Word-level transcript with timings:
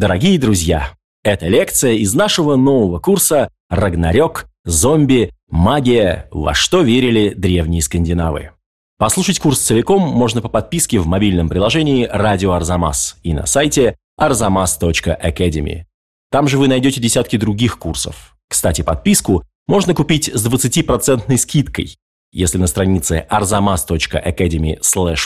Дорогие 0.00 0.38
друзья, 0.38 0.94
это 1.22 1.46
лекция 1.46 1.92
из 1.92 2.14
нашего 2.14 2.56
нового 2.56 3.00
курса 3.00 3.50
«Рагнарёк. 3.68 4.46
Зомби. 4.64 5.30
Магия. 5.50 6.26
Во 6.30 6.54
что 6.54 6.80
верили 6.80 7.34
древние 7.36 7.82
скандинавы». 7.82 8.52
Послушать 8.96 9.38
курс 9.40 9.58
целиком 9.58 10.00
можно 10.00 10.40
по 10.40 10.48
подписке 10.48 10.98
в 11.00 11.06
мобильном 11.06 11.50
приложении 11.50 12.08
«Радио 12.10 12.52
Арзамас» 12.52 13.18
и 13.22 13.34
на 13.34 13.44
сайте 13.44 13.98
arzamas.academy. 14.18 15.82
Там 16.30 16.48
же 16.48 16.56
вы 16.56 16.66
найдете 16.66 16.98
десятки 16.98 17.36
других 17.36 17.78
курсов. 17.78 18.38
Кстати, 18.48 18.80
подписку 18.80 19.44
можно 19.68 19.92
купить 19.92 20.30
с 20.32 20.46
20% 20.46 21.36
скидкой, 21.36 21.98
если 22.32 22.56
на 22.56 22.68
странице 22.68 23.26
arzamas.academy 23.28 24.80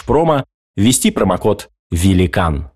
promo 0.05 0.45
ввести 0.75 1.13
промокод 1.13 1.71
«Великан». 1.93 2.74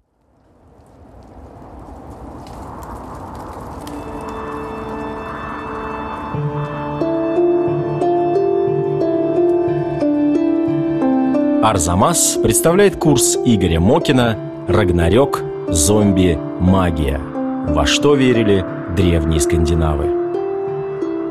Арзамас 11.62 12.38
представляет 12.40 12.96
курс 12.96 13.36
Игоря 13.44 13.80
Мокина 13.80 14.38
«Рагнарёк. 14.68 15.42
Зомби. 15.66 16.38
Магия. 16.60 17.18
Во 17.18 17.84
что 17.84 18.14
верили 18.14 18.64
древние 18.96 19.40
скандинавы». 19.40 20.06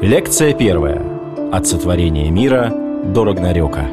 Лекция 0.02 0.54
первая. 0.54 1.02
От 1.54 1.66
сотворения 1.66 2.30
мира 2.30 2.74
до 3.06 3.24
Рагнарёка. 3.24 3.88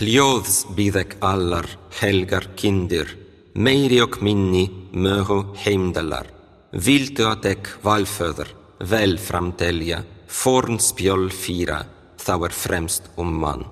Hljóðs 0.00 0.64
býðek 0.76 1.16
allar 1.20 1.79
helgar 1.98 2.54
kindir, 2.56 3.16
meiri 3.54 4.00
og 4.02 4.20
minni 4.22 4.68
mögu 4.92 5.54
heimdalar. 5.64 6.26
Vildu 6.72 7.26
að 7.26 7.50
ek 7.54 7.70
valföður, 7.82 8.48
vel 8.80 9.18
framtelja, 9.18 10.04
Форнспьёл 10.30 11.28
фира, 11.30 11.88
thauer 12.16 12.52
фремст 12.52 13.10
умман. 13.16 13.66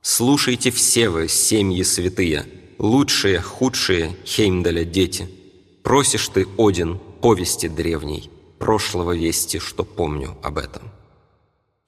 Слушайте 0.00 0.70
все 0.70 1.10
вы, 1.10 1.28
семьи 1.28 1.82
святые, 1.82 2.46
лучшие, 2.78 3.40
худшие 3.40 4.16
Хеймдаля 4.24 4.84
дети. 4.84 5.28
Просишь 5.82 6.28
ты, 6.28 6.46
Один, 6.56 6.98
повести 7.20 7.68
древней, 7.68 8.30
прошлого 8.58 9.14
вести, 9.14 9.58
что 9.58 9.84
помню 9.84 10.38
об 10.42 10.56
этом. 10.56 10.90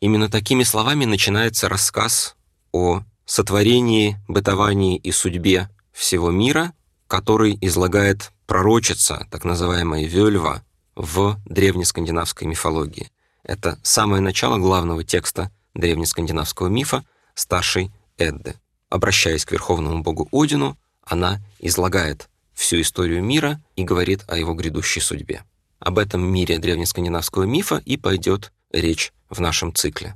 Именно 0.01 0.29
такими 0.29 0.63
словами 0.63 1.07
начинается 1.07 1.69
рассказ 1.69 2.37
о 2.73 3.01
сотворении, 3.31 4.17
бытовании 4.29 4.97
и 4.97 5.13
судьбе 5.13 5.69
всего 5.93 6.31
мира, 6.31 6.73
который 7.07 7.57
излагает 7.61 8.33
пророчица, 8.47 9.27
так 9.31 9.45
называемая 9.45 10.05
Вельва, 10.07 10.65
в 10.97 11.39
древнескандинавской 11.47 12.49
мифологии– 12.49 13.11
это 13.43 13.79
самое 13.83 14.21
начало 14.21 14.59
главного 14.59 15.05
текста 15.05 15.51
древнескандинавского 15.75 16.69
мифа 16.69 17.05
старшей 17.35 17.91
Эдды. 18.19 18.57
Обращаясь 18.89 19.45
к 19.45 19.53
верховному 19.53 20.03
богу 20.03 20.29
Одину, 20.33 20.77
она 21.05 21.41
излагает 21.59 22.29
всю 22.53 22.81
историю 22.81 23.23
мира 23.23 23.63
и 23.77 23.85
говорит 23.85 24.25
о 24.29 24.37
его 24.37 24.55
грядущей 24.55 25.01
судьбе. 25.01 25.45
Об 25.79 25.99
этом 25.99 26.23
мире 26.23 26.59
древнескандинавского 26.59 27.45
мифа 27.45 27.81
и 27.85 27.97
пойдет 27.97 28.53
речь 28.73 29.13
в 29.31 29.41
нашем 29.41 29.75
цикле. 29.75 30.15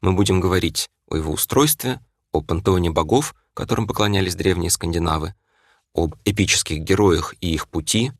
Мы 0.00 0.12
будем 0.12 0.40
говорить 0.40 0.88
о 1.08 1.16
его 1.16 1.32
устройстве, 1.32 1.98
о 2.32 2.40
пантеоне 2.40 2.90
богов, 2.90 3.34
которым 3.54 3.86
поклонялись 3.86 4.34
древние 4.34 4.70
скандинавы, 4.70 5.34
об 5.94 6.14
эпических 6.24 6.78
героях 6.78 7.34
и 7.40 7.52
их 7.52 7.68
пути, 7.68 8.12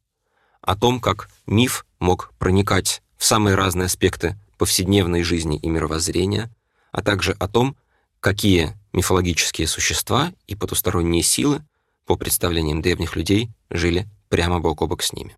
о 0.61 0.77
том, 0.77 1.01
как 1.01 1.29
миф 1.47 1.87
мог 1.99 2.33
проникать 2.39 3.03
в 3.17 3.25
самые 3.25 3.57
разные 3.57 3.87
аспекты 3.87 4.39
повседневной 4.59 5.23
жизни 5.23 5.59
и 5.59 5.69
мировоззрения, 5.69 6.51
а 6.93 7.03
также 7.03 7.33
о 7.33 7.49
том, 7.49 7.77
какие 8.21 8.75
мифологические 8.93 9.67
существа 9.67 10.33
и 10.47 10.55
потусторонние 10.55 11.23
силы, 11.23 11.65
по 12.07 12.17
представлениям 12.17 12.83
древних 12.83 13.17
людей, 13.17 13.51
жили 13.71 14.07
прямо 14.29 14.61
бок 14.61 14.83
о 14.83 14.87
бок 14.87 15.03
с 15.03 15.13
ними. 15.13 15.35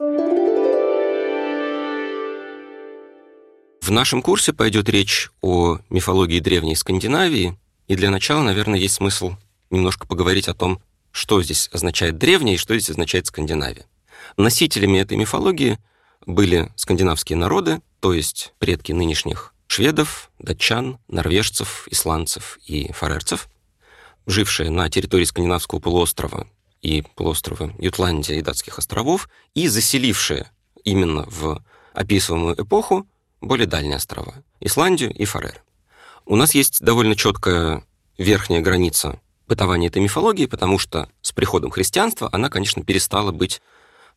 В 3.80 3.90
нашем 3.90 4.22
курсе 4.22 4.52
пойдет 4.52 4.88
речь 4.88 5.30
о 5.42 5.78
мифологии 5.90 6.40
древней 6.40 6.74
Скандинавии, 6.74 7.58
и 7.88 7.96
для 7.96 8.10
начала, 8.10 8.42
наверное, 8.42 8.78
есть 8.78 8.94
смысл 8.94 9.36
немножко 9.70 10.06
поговорить 10.06 10.48
о 10.48 10.54
том, 10.54 10.80
что 11.10 11.42
здесь 11.42 11.68
означает 11.72 12.18
древняя 12.18 12.54
и 12.54 12.58
что 12.58 12.76
здесь 12.76 12.90
означает 12.90 13.26
Скандинавия. 13.26 13.86
Носителями 14.36 14.98
этой 14.98 15.16
мифологии– 15.16 15.78
были 16.26 16.72
скандинавские 16.76 17.36
народы, 17.36 17.80
то 18.00 18.12
есть 18.12 18.54
предки 18.58 18.92
нынешних 18.92 19.54
шведов, 19.66 20.30
датчан, 20.38 20.98
норвежцев, 21.08 21.86
исландцев 21.90 22.58
и 22.66 22.92
фарерцев, 22.92 23.48
жившие 24.26 24.70
на 24.70 24.88
территории 24.88 25.24
скандинавского 25.24 25.80
полуострова 25.80 26.46
и 26.82 27.02
полуострова 27.14 27.74
Ютландия 27.78 28.38
и 28.38 28.42
датских 28.42 28.78
островов, 28.78 29.28
и 29.54 29.68
заселившие 29.68 30.50
именно 30.84 31.24
в 31.28 31.62
описываемую 31.92 32.60
эпоху 32.62 33.06
более 33.40 33.66
дальние 33.66 33.96
острова– 33.96 34.42
Исландию 34.60 35.12
и 35.12 35.24
Фарер. 35.24 35.62
У 36.26 36.36
нас 36.36 36.54
есть 36.54 36.80
довольно 36.80 37.16
четкая 37.16 37.84
верхняя 38.16 38.62
граница 38.62 39.20
бытования 39.46 39.88
этой 39.88 40.00
мифологии, 40.00 40.46
потому 40.46 40.78
что 40.78 41.10
с 41.20 41.32
приходом 41.32 41.70
христианства 41.70 42.30
она, 42.32 42.48
конечно, 42.48 42.82
перестала 42.82 43.30
быть 43.30 43.60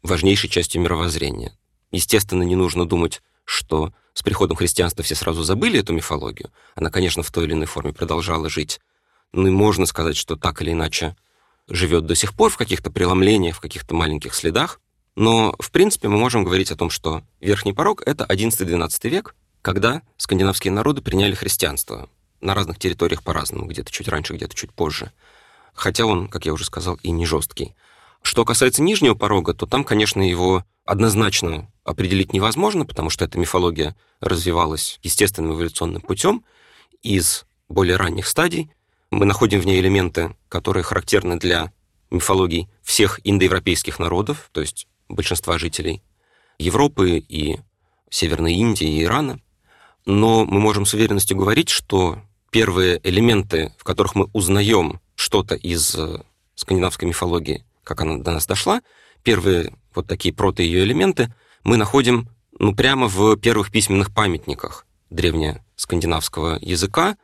важнейшей 0.03 0.49
частью 0.49 0.81
мировоззрения. 0.81 1.57
Естественно, 1.91 2.43
не 2.43 2.55
нужно 2.55 2.87
думать, 2.87 3.21
что 3.43 3.91
с 4.13 4.23
приходом 4.23 4.55
христианства 4.55 5.03
все 5.03 5.15
сразу 5.15 5.43
забыли 5.43 5.81
эту 5.81 5.91
мифологию. 5.91 6.49
Она, 6.75 6.89
конечно, 6.89 7.23
в 7.23 7.31
той 7.31 7.45
или 7.45 7.53
иной 7.53 7.65
форме 7.65 7.91
продолжала 7.91 8.49
жить. 8.49 8.79
Ну 9.33 9.47
и 9.47 9.51
можно 9.51 9.85
сказать, 9.85 10.15
что 10.15 10.37
так 10.37 10.61
или 10.61 10.71
иначе 10.71 11.17
живет 11.67 12.05
до 12.05 12.15
сих 12.15 12.33
пор 12.33 12.51
в 12.51 12.57
каких-то 12.57 12.89
преломлениях, 12.89 13.57
в 13.57 13.61
каких-то 13.61 13.93
маленьких 13.93 14.33
следах. 14.33 14.79
Но, 15.15 15.53
в 15.59 15.71
принципе, 15.71 16.07
мы 16.07 16.17
можем 16.17 16.45
говорить 16.45 16.71
о 16.71 16.77
том, 16.77 16.89
что 16.89 17.21
верхний 17.41 17.73
порог— 17.73 18.01
это 18.05 18.23
11-12 18.23 19.09
век, 19.09 19.35
когда 19.67 20.01
скандинавские 20.15 20.71
народы 20.71 21.01
приняли 21.01 21.33
христианство 21.35 22.07
на 22.39 22.53
разных 22.53 22.79
территориях 22.79 23.21
по-разному, 23.21 23.65
где-то 23.65 23.91
чуть 23.91 24.07
раньше, 24.07 24.33
где-то 24.33 24.55
чуть 24.55 24.71
позже. 24.71 25.11
Хотя 25.73 26.05
он, 26.05 26.29
как 26.29 26.45
я 26.45 26.53
уже 26.53 26.63
сказал, 26.63 26.97
и 27.03 27.11
не 27.11 27.25
жесткий. 27.25 27.75
Что 28.21 28.45
касается 28.45 28.81
нижнего 28.81 29.13
порога, 29.13 29.53
то 29.53 29.65
там, 29.65 29.83
конечно, 29.83 30.21
его 30.21 30.63
однозначно 30.85 31.69
определить 31.83 32.31
невозможно, 32.31 32.85
потому 32.85 33.09
что 33.09 33.25
эта 33.25 33.37
мифология 33.37 33.97
развивалась 34.21 34.99
естественным 35.03 35.55
эволюционным 35.55 36.01
путем 36.01 36.45
из 37.03 37.45
более 37.67 37.97
ранних 37.97 38.27
стадий. 38.27 38.71
Мы 39.11 39.25
находим 39.25 39.59
в 39.59 39.65
ней 39.65 39.81
элементы, 39.81 40.33
которые 40.47 40.83
характерны 40.83 41.37
для 41.39 41.73
мифологий 42.09 42.69
всех 42.83 43.19
индоевропейских 43.25 43.99
народов, 43.99 44.49
то 44.53 44.61
есть 44.61 44.87
большинства 45.09 45.57
жителей 45.57 46.01
Европы 46.57 47.17
и 47.17 47.59
Северной 48.09 48.53
Индии 48.53 48.87
и 48.87 49.03
Ирана. 49.03 49.41
Но 50.07 50.45
мы 50.45 50.61
можем 50.61 50.85
с 50.85 50.93
уверенностью 50.93 51.35
говорить, 51.35 51.67
что 51.67 52.19
первые 52.49 53.01
элементы, 53.03 53.73
в 53.77 53.83
которых 53.83 54.15
мы 54.15 54.29
узнаем 54.31 55.01
что-то 55.15 55.53
из 55.53 55.93
э, 55.95 56.23
скандинавской 56.55 57.09
мифологии, 57.09 57.65
как 57.83 57.99
она 57.99 58.17
до 58.17 58.31
нас 58.31 58.47
дошла, 58.47 58.81
первые 59.23 59.75
вот 59.93 60.07
такие 60.07 60.33
прото 60.33 60.63
ее 60.63 60.85
элементы 60.85 61.35
мы 61.65 61.75
находим 61.75 62.29
ну, 62.57 62.73
прямо 62.73 63.09
в 63.09 63.35
первых 63.35 63.69
письменных 63.69 64.13
памятниках 64.13 64.85
древнескандинавского 65.09 66.57
языка, 66.61 67.17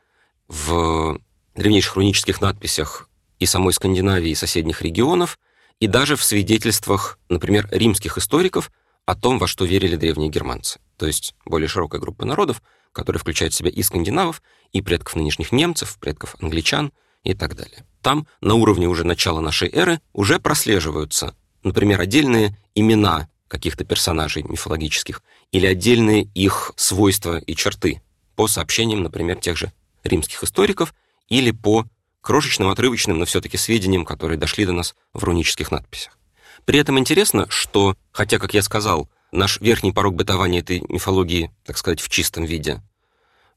в 0.48 1.18
древнейших 1.54 1.96
рунических 1.96 2.42
надписях 2.42 3.08
и 3.38 3.46
самой 3.46 3.72
Скандинавии, 3.72 4.28
и 4.28 4.34
соседних 4.34 4.82
регионов, 4.82 5.38
и 5.80 5.86
даже 5.86 6.16
в 6.16 6.22
свидетельствах, 6.22 7.18
например, 7.30 7.66
римских 7.70 8.18
историков 8.18 8.70
о 9.06 9.14
том, 9.14 9.38
во 9.38 9.46
что 9.46 9.64
верили 9.64 9.96
древние 9.96 10.30
германцы. 10.30 10.80
То 10.96 11.06
есть 11.06 11.34
более 11.44 11.68
широкая 11.68 12.00
группа 12.00 12.24
народов, 12.24 12.62
которая 12.92 13.20
включает 13.20 13.52
в 13.52 13.56
себя 13.56 13.70
и 13.70 13.82
скандинавов, 13.82 14.42
и 14.72 14.80
предков 14.80 15.16
нынешних 15.16 15.52
немцев, 15.52 15.98
предков 15.98 16.36
англичан 16.40 16.92
и 17.22 17.34
так 17.34 17.56
далее. 17.56 17.84
Там 18.02 18.26
на 18.40 18.54
уровне 18.54 18.86
уже 18.86 19.04
начала 19.04 19.40
нашей 19.40 19.68
эры 19.70 20.00
уже 20.12 20.38
прослеживаются 20.38 21.34
например, 21.64 22.00
отдельные 22.00 22.56
имена 22.74 23.28
каких-то 23.48 23.84
персонажей 23.84 24.42
мифологических 24.42 25.22
или 25.50 25.66
отдельные 25.66 26.24
их 26.34 26.72
свойства 26.76 27.38
и 27.38 27.56
черты 27.56 28.02
по 28.36 28.46
сообщениям, 28.46 29.02
например, 29.02 29.38
тех 29.38 29.56
же 29.56 29.72
римских 30.04 30.44
историков 30.44 30.94
или 31.28 31.50
по 31.50 31.86
крошечным, 32.20 32.68
отрывочным, 32.68 33.18
но 33.18 33.24
все-таки 33.24 33.56
сведениям, 33.56 34.04
которые 34.04 34.38
дошли 34.38 34.66
до 34.66 34.72
нас 34.72 34.94
в 35.12 35.24
рунических 35.24 35.70
надписях. 35.70 36.18
При 36.64 36.78
этом 36.78 36.98
интересно, 36.98 37.46
что, 37.50 37.96
хотя, 38.12 38.38
как 38.38 38.54
я 38.54 38.62
сказал, 38.62 39.08
наш 39.32 39.60
верхний 39.60 39.92
порог 39.92 40.14
бытования 40.14 40.60
этой 40.60 40.82
мифологии, 40.88 41.50
так 41.64 41.76
сказать, 41.76 42.00
в 42.00 42.08
чистом 42.08 42.44
виде, 42.44 42.82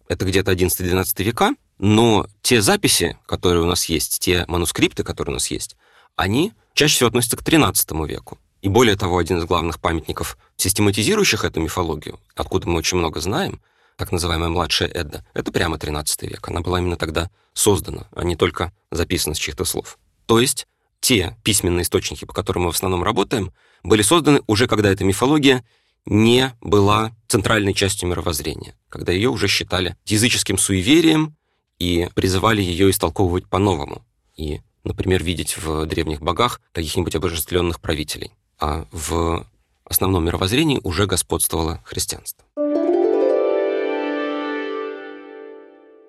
это 0.07 0.25
где-то 0.25 0.51
11-12 0.51 1.23
века, 1.23 1.55
но 1.77 2.27
те 2.41 2.61
записи, 2.61 3.17
которые 3.25 3.63
у 3.63 3.67
нас 3.67 3.85
есть, 3.85 4.19
те 4.19 4.45
манускрипты, 4.47 5.03
которые 5.03 5.33
у 5.33 5.35
нас 5.35 5.47
есть, 5.47 5.75
они 6.15 6.53
чаще 6.73 6.95
всего 6.95 7.07
относятся 7.09 7.37
к 7.37 7.43
XIII 7.43 8.07
веку. 8.07 8.39
И 8.61 8.69
более 8.69 8.95
того, 8.95 9.17
один 9.17 9.37
из 9.37 9.45
главных 9.45 9.79
памятников, 9.79 10.37
систематизирующих 10.55 11.45
эту 11.45 11.59
мифологию, 11.59 12.19
откуда 12.35 12.67
мы 12.67 12.79
очень 12.79 12.97
много 12.97 13.19
знаем, 13.19 13.61
так 13.97 14.11
называемая 14.11 14.49
младшая 14.49 14.89
Эдда, 14.89 15.25
это 15.33 15.51
прямо 15.51 15.77
XIII 15.77 16.27
век. 16.27 16.47
Она 16.49 16.61
была 16.61 16.79
именно 16.79 16.97
тогда 16.97 17.29
создана, 17.53 18.07
а 18.15 18.23
не 18.23 18.35
только 18.35 18.73
записана 18.91 19.35
с 19.35 19.39
чьих-то 19.39 19.65
слов. 19.65 19.97
То 20.25 20.39
есть 20.39 20.67
те 20.99 21.37
письменные 21.43 21.83
источники, 21.83 22.25
по 22.25 22.33
которым 22.33 22.63
мы 22.63 22.71
в 22.71 22.75
основном 22.75 23.03
работаем, 23.03 23.51
были 23.83 24.01
созданы 24.01 24.41
уже 24.47 24.67
когда 24.67 24.89
эта 24.89 25.03
мифология 25.03 25.63
не 26.05 26.53
была 26.61 27.11
центральной 27.27 27.73
частью 27.73 28.09
мировоззрения, 28.09 28.75
когда 28.89 29.11
ее 29.11 29.29
уже 29.29 29.47
считали 29.47 29.95
языческим 30.05 30.57
суеверием 30.57 31.35
и 31.79 32.09
призывали 32.15 32.61
ее 32.61 32.89
истолковывать 32.89 33.47
по-новому. 33.47 34.05
И, 34.35 34.61
например, 34.83 35.23
видеть 35.23 35.57
в 35.57 35.85
древних 35.85 36.21
богах 36.21 36.61
каких-нибудь 36.71 37.15
обожествленных 37.15 37.81
правителей. 37.81 38.31
А 38.59 38.87
в 38.91 39.45
основном 39.83 40.25
мировоззрении 40.25 40.79
уже 40.83 41.05
господствовало 41.05 41.81
христианство. 41.83 42.45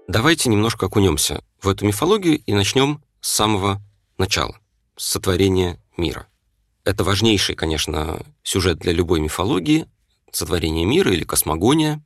Давайте 0.08 0.48
немножко 0.48 0.86
окунемся 0.86 1.42
в 1.60 1.68
эту 1.68 1.84
мифологию 1.84 2.38
и 2.38 2.54
начнем 2.54 3.02
с 3.20 3.30
самого 3.30 3.82
начала, 4.16 4.58
с 4.98 5.06
сотворения 5.06 5.80
мира. 5.96 6.26
Это 6.84 7.04
важнейший, 7.04 7.54
конечно, 7.54 8.22
сюжет 8.42 8.78
для 8.78 8.92
любой 8.92 9.20
мифологии, 9.20 9.86
сотворение 10.32 10.84
мира 10.84 11.12
или 11.12 11.24
космогония. 11.24 12.02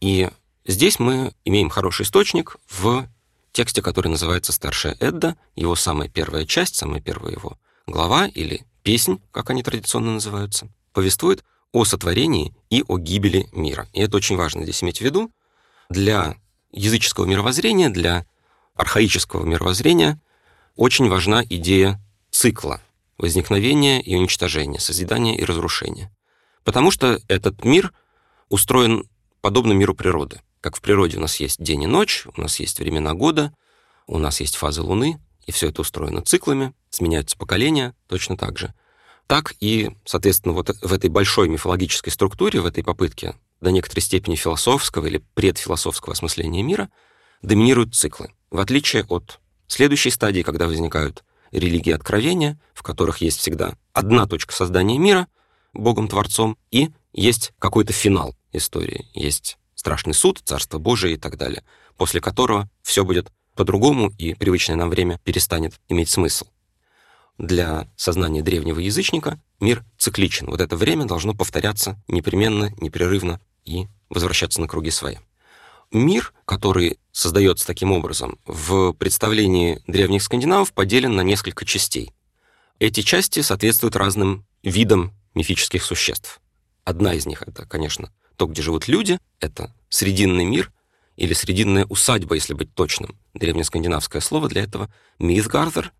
И 0.00 0.30
здесь 0.66 0.98
мы 0.98 1.34
имеем 1.44 1.70
хороший 1.70 2.02
источник 2.02 2.56
в 2.68 3.08
тексте, 3.52 3.80
который 3.80 4.08
называется 4.08 4.52
«Старшая 4.52 4.96
Эдда», 5.00 5.36
его 5.54 5.76
самая 5.76 6.08
первая 6.08 6.44
часть, 6.44 6.74
самая 6.74 7.00
первая 7.00 7.32
его 7.32 7.58
глава 7.86 8.26
или 8.26 8.66
песнь, 8.82 9.20
как 9.30 9.50
они 9.50 9.62
традиционно 9.62 10.12
называются, 10.12 10.68
повествует 10.92 11.44
о 11.72 11.84
сотворении 11.84 12.54
и 12.70 12.84
о 12.86 12.98
гибели 12.98 13.48
мира. 13.52 13.88
И 13.92 14.00
это 14.00 14.16
очень 14.16 14.36
важно 14.36 14.62
здесь 14.62 14.82
иметь 14.82 14.98
в 14.98 15.00
виду. 15.00 15.30
Для 15.90 16.36
языческого 16.72 17.26
мировоззрения, 17.26 17.90
для 17.90 18.26
архаического 18.74 19.44
мировоззрения 19.44 20.20
очень 20.76 21.08
важна 21.08 21.44
идея 21.44 22.00
цикла 22.30 22.80
возникновения 23.18 24.00
и 24.00 24.16
уничтожения, 24.16 24.80
созидания 24.80 25.36
и 25.36 25.44
разрушения. 25.44 26.10
Потому 26.64 26.90
что 26.90 27.20
этот 27.28 27.64
мир 27.64 27.92
устроен 28.48 29.08
подобно 29.40 29.72
миру 29.72 29.94
природы. 29.94 30.40
Как 30.60 30.76
в 30.76 30.80
природе 30.80 31.18
у 31.18 31.20
нас 31.20 31.36
есть 31.40 31.62
день 31.62 31.82
и 31.82 31.86
ночь, 31.86 32.26
у 32.34 32.40
нас 32.40 32.58
есть 32.58 32.78
времена 32.78 33.14
года, 33.14 33.54
у 34.06 34.18
нас 34.18 34.40
есть 34.40 34.56
фазы 34.56 34.82
Луны, 34.82 35.20
и 35.46 35.52
все 35.52 35.68
это 35.68 35.82
устроено 35.82 36.22
циклами, 36.22 36.72
сменяются 36.90 37.36
поколения 37.36 37.94
точно 38.08 38.36
так 38.36 38.58
же. 38.58 38.72
Так 39.26 39.54
и, 39.60 39.90
соответственно, 40.04 40.54
вот 40.54 40.70
в 40.80 40.92
этой 40.92 41.10
большой 41.10 41.48
мифологической 41.48 42.12
структуре, 42.12 42.60
в 42.60 42.66
этой 42.66 42.82
попытке 42.82 43.34
до 43.60 43.70
некоторой 43.70 44.02
степени 44.02 44.36
философского 44.36 45.06
или 45.06 45.22
предфилософского 45.34 46.12
осмысления 46.12 46.62
мира 46.62 46.90
доминируют 47.42 47.94
циклы, 47.94 48.32
в 48.50 48.58
отличие 48.58 49.04
от 49.04 49.40
следующей 49.66 50.10
стадии, 50.10 50.42
когда 50.42 50.66
возникают 50.66 51.24
религии 51.50 51.92
откровения, 51.92 52.58
в 52.74 52.82
которых 52.82 53.18
есть 53.18 53.38
всегда 53.38 53.74
одна 53.92 54.26
точка 54.26 54.52
создания 54.52 54.98
мира, 54.98 55.28
Богом-творцом, 55.72 56.56
и 56.70 56.90
есть 57.12 57.52
какой-то 57.58 57.92
финал 57.92 58.34
истории, 58.52 59.06
есть 59.14 59.58
страшный 59.74 60.14
суд, 60.14 60.40
Царство 60.44 60.78
Божие 60.78 61.14
и 61.14 61.16
так 61.16 61.36
далее, 61.36 61.62
после 61.96 62.20
которого 62.20 62.68
все 62.82 63.04
будет 63.04 63.30
по-другому, 63.54 64.12
и 64.18 64.34
привычное 64.34 64.76
нам 64.76 64.90
время 64.90 65.18
перестанет 65.24 65.80
иметь 65.88 66.10
смысл. 66.10 66.46
Для 67.38 67.88
сознания 67.96 68.42
древнего 68.42 68.78
язычника 68.78 69.40
мир 69.60 69.84
цикличен. 69.98 70.46
Вот 70.46 70.60
это 70.60 70.76
время 70.76 71.04
должно 71.04 71.34
повторяться 71.34 72.00
непременно, 72.06 72.72
непрерывно 72.80 73.40
и 73.64 73.86
возвращаться 74.08 74.60
на 74.60 74.68
круги 74.68 74.90
своя. 74.90 75.20
Мир, 75.94 76.34
который 76.44 76.98
создается 77.12 77.64
таким 77.68 77.92
образом, 77.92 78.40
в 78.46 78.94
представлении 78.94 79.80
древних 79.86 80.24
скандинавов 80.24 80.72
поделен 80.72 81.14
на 81.14 81.20
несколько 81.20 81.64
частей. 81.64 82.12
Эти 82.80 83.02
части 83.02 83.42
соответствуют 83.42 83.94
разным 83.94 84.44
видам 84.64 85.14
мифических 85.34 85.84
существ. 85.84 86.40
Одна 86.82 87.14
из 87.14 87.26
них— 87.26 87.42
это, 87.46 87.64
конечно, 87.64 88.12
то, 88.34 88.46
где 88.46 88.60
живут 88.60 88.88
люди, 88.88 89.20
это 89.38 89.72
срединный 89.88 90.44
мир 90.44 90.72
или 91.14 91.32
срединная 91.32 91.84
усадьба, 91.84 92.34
если 92.34 92.54
быть 92.54 92.74
точным. 92.74 93.16
Древнескандинавское 93.34 94.20
слово 94.20 94.48
для 94.48 94.64
этого— 94.64 94.92
Мидгардер. 95.20 95.92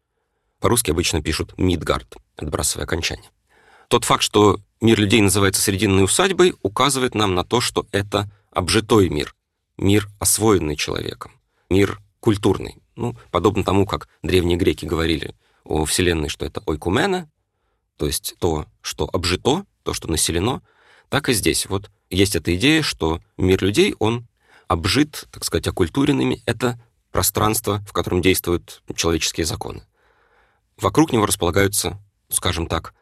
По-русски 0.58 0.90
обычно 0.90 1.22
пишут 1.22 1.56
Мидгард, 1.56 2.16
отбрасывая 2.36 2.84
окончание. 2.84 3.30
Тот 3.86 4.04
факт, 4.04 4.24
что 4.24 4.58
мир 4.80 4.98
людей 4.98 5.20
называется 5.20 5.62
срединной 5.62 6.02
усадьбой, 6.02 6.56
указывает 6.62 7.14
нам 7.14 7.36
на 7.36 7.44
то, 7.44 7.60
что 7.60 7.86
это 7.92 8.28
обжитой 8.50 9.08
мир, 9.08 9.36
мир, 9.76 10.08
освоенный 10.18 10.76
человеком, 10.76 11.32
мир 11.70 12.00
культурный. 12.20 12.76
Ну, 12.96 13.16
подобно 13.30 13.64
тому, 13.64 13.86
как 13.86 14.08
древние 14.22 14.56
греки 14.56 14.84
говорили 14.84 15.34
о 15.64 15.84
Вселенной, 15.84 16.28
что 16.28 16.46
это 16.46 16.62
ойкумена, 16.66 17.30
то 17.96 18.06
есть 18.06 18.34
то, 18.38 18.66
что 18.80 19.08
обжито, 19.12 19.66
то, 19.82 19.92
что 19.92 20.08
населено, 20.08 20.62
так 21.08 21.28
и 21.28 21.32
здесь. 21.32 21.66
Вот 21.66 21.90
есть 22.10 22.36
эта 22.36 22.54
идея, 22.56 22.82
что 22.82 23.20
мир 23.36 23.62
людей, 23.62 23.94
он 23.98 24.26
обжит, 24.68 25.28
так 25.30 25.44
сказать, 25.44 25.66
окультуренными. 25.66 26.42
Это 26.46 26.80
пространство, 27.12 27.84
в 27.86 27.92
котором 27.92 28.22
действуют 28.22 28.82
человеческие 28.94 29.46
законы. 29.46 29.86
Вокруг 30.76 31.12
него 31.12 31.26
располагаются, 31.26 32.00
скажем 32.28 32.66
так, 32.66 32.94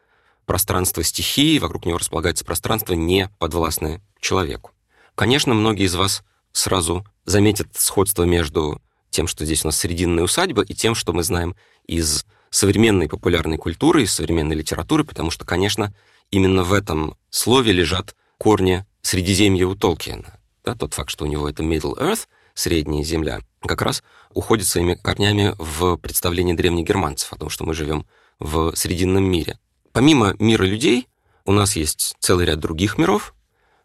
пространство 0.45 1.03
стихии, 1.03 1.57
вокруг 1.59 1.85
него 1.85 1.97
располагается 1.97 2.45
пространство, 2.45 2.93
не 2.93 3.29
подвластное 3.39 4.01
человеку. 4.19 4.71
Конечно, 5.15 5.53
многие 5.53 5.85
из 5.85 5.95
вас 5.95 6.23
сразу 6.53 7.05
заметят 7.25 7.67
сходство 7.73 8.23
между 8.23 8.81
тем, 9.09 9.27
что 9.27 9.45
здесь 9.45 9.63
у 9.63 9.67
нас 9.67 9.77
срединная 9.77 10.23
усадьба, 10.23 10.63
и 10.63 10.73
тем, 10.73 10.95
что 10.95 11.13
мы 11.13 11.23
знаем 11.23 11.55
из 11.85 12.25
современной 12.49 13.09
популярной 13.09 13.57
культуры, 13.57 14.03
из 14.03 14.13
современной 14.13 14.55
литературы, 14.55 15.03
потому 15.03 15.31
что, 15.31 15.45
конечно, 15.45 15.93
именно 16.31 16.63
в 16.63 16.73
этом 16.73 17.15
слове 17.29 17.71
лежат 17.71 18.15
корни 18.37 18.85
Средиземья 19.01 19.67
у 19.67 19.75
Толкиена. 19.75 20.39
Да, 20.63 20.75
тот 20.75 20.93
факт, 20.93 21.09
что 21.09 21.25
у 21.25 21.27
него 21.27 21.49
это 21.49 21.61
Middle 21.61 21.97
Earth, 21.99 22.27
средняя 22.53 23.03
земля, 23.03 23.41
как 23.61 23.81
раз 23.81 24.03
уходит 24.33 24.67
своими 24.67 24.95
корнями 24.95 25.55
в 25.57 25.97
представление 25.97 26.55
древних 26.55 26.85
германцев 26.85 27.33
о 27.33 27.37
том, 27.37 27.49
что 27.49 27.65
мы 27.65 27.73
живем 27.73 28.05
в 28.39 28.73
Срединном 28.75 29.23
мире. 29.23 29.59
Помимо 29.91 30.35
мира 30.39 30.63
людей, 30.63 31.07
у 31.45 31.51
нас 31.51 31.75
есть 31.75 32.15
целый 32.19 32.45
ряд 32.45 32.59
других 32.59 32.97
миров. 32.97 33.35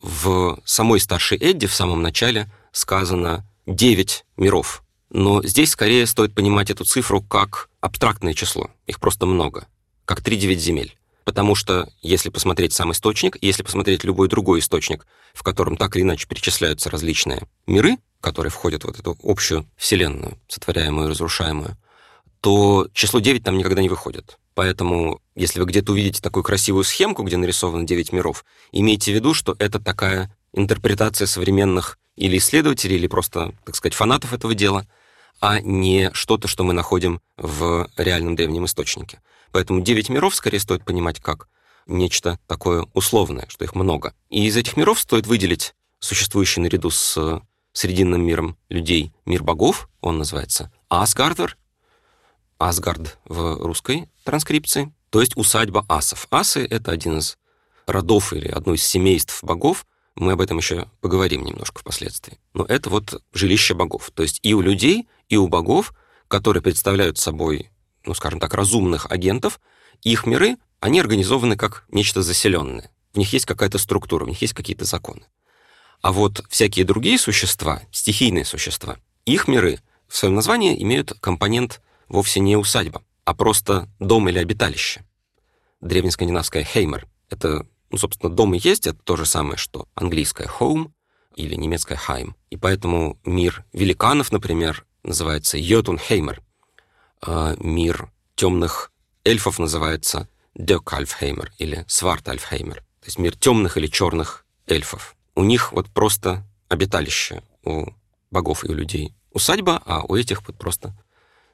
В 0.00 0.60
самой 0.64 1.00
старшей 1.00 1.38
Эдди 1.38 1.66
в 1.66 1.74
самом 1.74 2.02
начале 2.02 2.48
сказано 2.72 3.46
9 3.66 4.24
миров. 4.36 4.82
Но 5.10 5.42
здесь 5.42 5.70
скорее 5.70 6.06
стоит 6.06 6.34
понимать 6.34 6.70
эту 6.70 6.84
цифру 6.84 7.22
как 7.22 7.70
абстрактное 7.80 8.34
число. 8.34 8.70
Их 8.86 9.00
просто 9.00 9.26
много. 9.26 9.66
Как 10.04 10.20
3-9 10.20 10.54
земель. 10.56 10.98
Потому 11.24 11.54
что 11.54 11.88
если 12.00 12.30
посмотреть 12.30 12.72
сам 12.72 12.92
источник, 12.92 13.36
если 13.42 13.62
посмотреть 13.62 14.04
любой 14.04 14.28
другой 14.28 14.60
источник, 14.60 15.06
в 15.34 15.42
котором 15.42 15.76
так 15.76 15.94
или 15.94 16.02
иначе 16.02 16.26
перечисляются 16.26 16.88
различные 16.88 17.46
миры, 17.66 17.98
которые 18.20 18.50
входят 18.50 18.84
в 18.84 18.88
эту 18.88 19.16
общую 19.22 19.66
вселенную, 19.76 20.38
сотворяемую 20.48 21.06
и 21.06 21.10
разрушаемую, 21.10 21.76
то 22.40 22.88
число 22.92 23.20
9 23.20 23.44
там 23.44 23.58
никогда 23.58 23.82
не 23.82 23.88
выходит. 23.88 24.38
Поэтому, 24.54 25.20
если 25.34 25.60
вы 25.60 25.66
где-то 25.66 25.92
увидите 25.92 26.22
такую 26.22 26.42
красивую 26.42 26.84
схемку, 26.84 27.22
где 27.22 27.36
нарисовано 27.36 27.86
9 27.86 28.12
миров, 28.12 28.44
имейте 28.72 29.12
в 29.12 29.14
виду, 29.14 29.34
что 29.34 29.54
это 29.58 29.78
такая 29.78 30.34
интерпретация 30.52 31.26
современных 31.26 31.98
или 32.18 32.38
исследователей, 32.38 32.96
или 32.96 33.06
просто, 33.06 33.54
так 33.64 33.76
сказать, 33.76 33.94
фанатов 33.94 34.32
этого 34.32 34.54
дела, 34.54 34.86
а 35.40 35.60
не 35.60 36.10
что-то, 36.12 36.48
что 36.48 36.64
мы 36.64 36.72
находим 36.72 37.20
в 37.36 37.88
реальном 37.96 38.36
древнем 38.36 38.64
источнике. 38.64 39.20
Поэтому 39.52 39.80
9 39.80 40.08
миров 40.08 40.34
скорее 40.34 40.58
стоит 40.58 40.84
понимать 40.84 41.20
как 41.20 41.48
нечто 41.86 42.38
такое 42.46 42.86
условное, 42.92 43.46
что 43.48 43.64
их 43.64 43.74
много. 43.74 44.14
И 44.28 44.46
из 44.46 44.56
этих 44.56 44.76
миров 44.76 45.00
стоит 45.00 45.26
выделить 45.26 45.74
существующий 46.00 46.60
наряду 46.60 46.90
с 46.90 47.40
срединным 47.72 48.26
миром 48.26 48.56
людей 48.68 49.12
мир 49.24 49.42
богов, 49.42 49.88
он 50.00 50.18
называется 50.18 50.72
Асгардер, 50.88 51.56
Асгард 52.58 53.18
в 53.24 53.64
русской 53.64 54.08
транскрипции, 54.24 54.92
то 55.10 55.20
есть 55.20 55.36
усадьба 55.36 55.86
асов. 55.88 56.26
Асы— 56.30 56.66
это 56.70 56.90
один 56.90 57.18
из 57.18 57.38
родов 57.86 58.32
или 58.32 58.48
одно 58.48 58.74
из 58.74 58.82
семейств 58.82 59.42
богов, 59.44 59.86
мы 60.18 60.32
об 60.32 60.40
этом 60.40 60.58
еще 60.58 60.90
поговорим 61.00 61.44
немножко 61.44 61.80
впоследствии. 61.80 62.38
Но 62.54 62.64
это 62.64 62.90
вот 62.90 63.22
жилище 63.32 63.74
богов. 63.74 64.10
То 64.14 64.22
есть 64.22 64.40
и 64.42 64.54
у 64.54 64.60
людей, 64.60 65.08
и 65.28 65.36
у 65.36 65.48
богов, 65.48 65.94
которые 66.28 66.62
представляют 66.62 67.18
собой, 67.18 67.70
ну, 68.04 68.14
скажем 68.14 68.40
так, 68.40 68.54
разумных 68.54 69.06
агентов, 69.10 69.60
их 70.02 70.26
миры, 70.26 70.56
они 70.80 71.00
организованы 71.00 71.56
как 71.56 71.84
нечто 71.90 72.22
заселенное. 72.22 72.90
в 73.14 73.18
них 73.18 73.32
есть 73.32 73.46
какая-то 73.46 73.78
структура, 73.78 74.24
в 74.24 74.28
них 74.28 74.40
есть 74.42 74.52
какие-то 74.52 74.84
законы. 74.84 75.22
А 76.02 76.12
вот 76.12 76.44
всякие 76.48 76.84
другие 76.84 77.18
существа, 77.18 77.82
стихийные 77.90 78.44
существа, 78.44 78.98
их 79.24 79.48
миры 79.48 79.80
в 80.06 80.16
своем 80.16 80.34
названии 80.34 80.80
имеют 80.82 81.14
компонент 81.20 81.80
вовсе 82.08 82.40
не 82.40 82.56
усадьба, 82.56 83.02
а 83.24 83.34
просто 83.34 83.88
дом 83.98 84.28
или 84.28 84.38
обиталище. 84.38 85.04
Древнескандинавское 85.80 86.64
«хеймер»— 86.64 87.06
это, 87.30 87.66
ну, 87.90 87.98
собственно, 87.98 88.32
дом 88.32 88.54
и 88.54 88.58
есть, 88.58 88.86
это 88.86 88.98
то 89.02 89.16
же 89.16 89.26
самое, 89.26 89.56
что 89.56 89.88
английское 89.94 90.46
«home» 90.46 90.90
или 91.34 91.54
немецкое 91.54 91.98
«heim». 91.98 92.34
И 92.50 92.56
поэтому 92.56 93.18
мир 93.24 93.64
великанов, 93.72 94.32
например, 94.32 94.84
называется 95.02 95.58
«Йотунхеймер», 95.58 96.42
а 97.22 97.56
мир 97.58 98.10
темных 98.34 98.92
эльфов 99.24 99.58
называется 99.58 100.28
Дёкальфхеймер 100.54 101.52
или 101.58 101.84
Свартальфхеймер, 101.88 102.76
то 102.76 103.06
есть 103.06 103.18
мир 103.18 103.36
темных 103.36 103.76
или 103.76 103.86
черных 103.86 104.44
эльфов. 104.66 105.16
У 105.34 105.44
них 105.44 105.72
вот 105.72 105.88
просто 105.88 106.44
обиталище 106.68 107.42
у 107.64 107.86
богов 108.30 108.64
и 108.64 108.68
у 108.68 108.74
людей. 108.74 109.14
Усадьба, 109.32 109.82
а 109.84 110.02
у 110.02 110.16
этих 110.16 110.46
вот 110.46 110.56
просто 110.56 110.94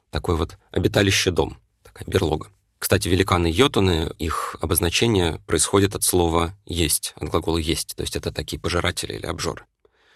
такой 0.09 0.35
вот 0.35 0.57
обиталище-дом, 0.71 1.57
такая 1.83 2.07
берлога. 2.07 2.49
Кстати, 2.79 3.07
великаны 3.07 3.47
йотуны, 3.47 4.13
их 4.19 4.55
обозначение 4.61 5.39
происходит 5.47 5.95
от 5.95 6.03
слова 6.03 6.55
«есть», 6.65 7.13
от 7.15 7.29
глагола 7.29 7.57
«есть», 7.57 7.95
то 7.95 8.01
есть 8.01 8.15
это 8.15 8.31
такие 8.31 8.59
пожиратели 8.59 9.13
или 9.13 9.25
обжоры, 9.25 9.65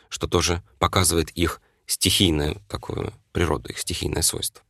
что 0.09 0.27
тоже 0.27 0.61
показывает 0.77 1.29
их 1.31 1.61
стихийную 1.87 2.61
такую 2.67 3.13
природу, 3.31 3.69
их 3.69 3.79
стихийное 3.79 4.21
свойство. 4.21 4.63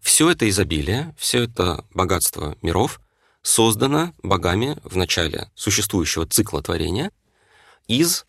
Все 0.00 0.30
это 0.30 0.48
изобилие, 0.48 1.14
все 1.18 1.44
это 1.44 1.84
богатство 1.92 2.56
миров 2.62 3.00
создано 3.42 4.12
богами 4.22 4.76
в 4.84 4.96
начале 4.96 5.50
существующего 5.54 6.26
цикла 6.26 6.62
творения 6.62 7.10
из 7.88 8.26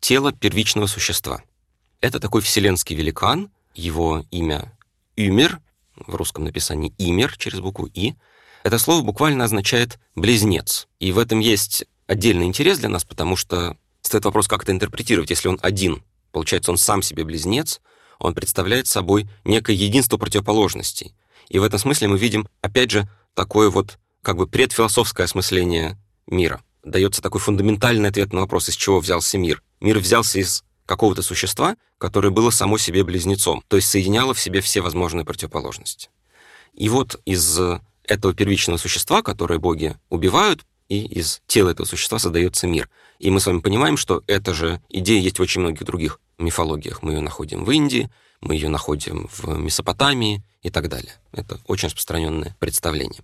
тела 0.00 0.32
первичного 0.32 0.86
существа. 0.86 1.42
Это 2.00 2.20
такой 2.20 2.42
вселенский 2.42 2.96
великан, 2.96 3.50
его 3.74 4.24
имя 4.30 4.76
Юмер, 5.16 5.60
в 5.94 6.14
русском 6.14 6.44
написании 6.44 6.94
Имер 6.98 7.36
через 7.36 7.60
букву 7.60 7.86
И. 7.86 8.14
Это 8.62 8.78
слово 8.78 9.02
буквально 9.02 9.44
означает 9.44 9.98
«близнец». 10.14 10.86
И 11.00 11.12
в 11.12 11.18
этом 11.18 11.40
есть 11.40 11.84
отдельный 12.06 12.46
интерес 12.46 12.78
для 12.78 12.88
нас, 12.88 13.04
потому 13.04 13.36
что 13.36 13.76
стоит 14.02 14.24
вопрос, 14.24 14.48
как 14.48 14.62
это 14.62 14.72
интерпретировать, 14.72 15.30
если 15.30 15.48
он 15.48 15.58
один. 15.62 16.02
Получается, 16.30 16.70
он 16.70 16.78
сам 16.78 17.02
себе 17.02 17.24
близнец, 17.24 17.80
он 18.18 18.34
представляет 18.34 18.86
собой 18.86 19.28
некое 19.44 19.74
единство 19.74 20.16
противоположностей. 20.16 21.14
И 21.48 21.58
в 21.58 21.64
этом 21.64 21.78
смысле 21.78 22.08
мы 22.08 22.18
видим, 22.18 22.48
опять 22.60 22.90
же, 22.90 23.08
такое 23.34 23.68
вот 23.68 23.98
как 24.22 24.36
бы 24.36 24.46
предфилософское 24.46 25.24
осмысление 25.24 25.98
мира. 26.26 26.62
Дается 26.84 27.20
такой 27.22 27.40
фундаментальный 27.40 28.08
ответ 28.08 28.32
на 28.32 28.40
вопрос, 28.40 28.68
из 28.68 28.76
чего 28.76 29.00
взялся 29.00 29.38
мир. 29.38 29.62
Мир 29.80 29.98
взялся 29.98 30.38
из 30.38 30.64
какого-то 30.86 31.22
существа, 31.22 31.76
которое 31.98 32.30
было 32.30 32.50
само 32.50 32.78
себе 32.78 33.04
близнецом, 33.04 33.62
то 33.68 33.76
есть 33.76 33.88
соединяло 33.88 34.34
в 34.34 34.40
себе 34.40 34.60
все 34.60 34.80
возможные 34.80 35.24
противоположности. 35.24 36.10
И 36.74 36.88
вот 36.88 37.20
из 37.24 37.60
этого 38.04 38.34
первичного 38.34 38.78
существа, 38.78 39.22
которое 39.22 39.58
боги 39.58 39.96
убивают, 40.08 40.64
и 40.88 41.04
из 41.04 41.40
тела 41.46 41.70
этого 41.70 41.86
существа 41.86 42.18
создается 42.18 42.66
мир. 42.66 42.88
И 43.18 43.30
мы 43.30 43.40
с 43.40 43.46
вами 43.46 43.60
понимаем, 43.60 43.96
что 43.96 44.22
эта 44.26 44.52
же 44.52 44.82
идея 44.88 45.20
есть 45.20 45.38
в 45.38 45.42
очень 45.42 45.60
многих 45.60 45.84
других 45.84 46.20
мифологиях. 46.38 47.02
Мы 47.02 47.12
ее 47.12 47.20
находим 47.20 47.64
в 47.64 47.70
Индии, 47.70 48.10
мы 48.40 48.54
ее 48.54 48.68
находим 48.68 49.28
в 49.32 49.56
Месопотамии 49.56 50.42
и 50.62 50.70
так 50.70 50.88
далее. 50.88 51.14
Это 51.32 51.60
очень 51.66 51.86
распространенное 51.86 52.56
представление. 52.58 53.22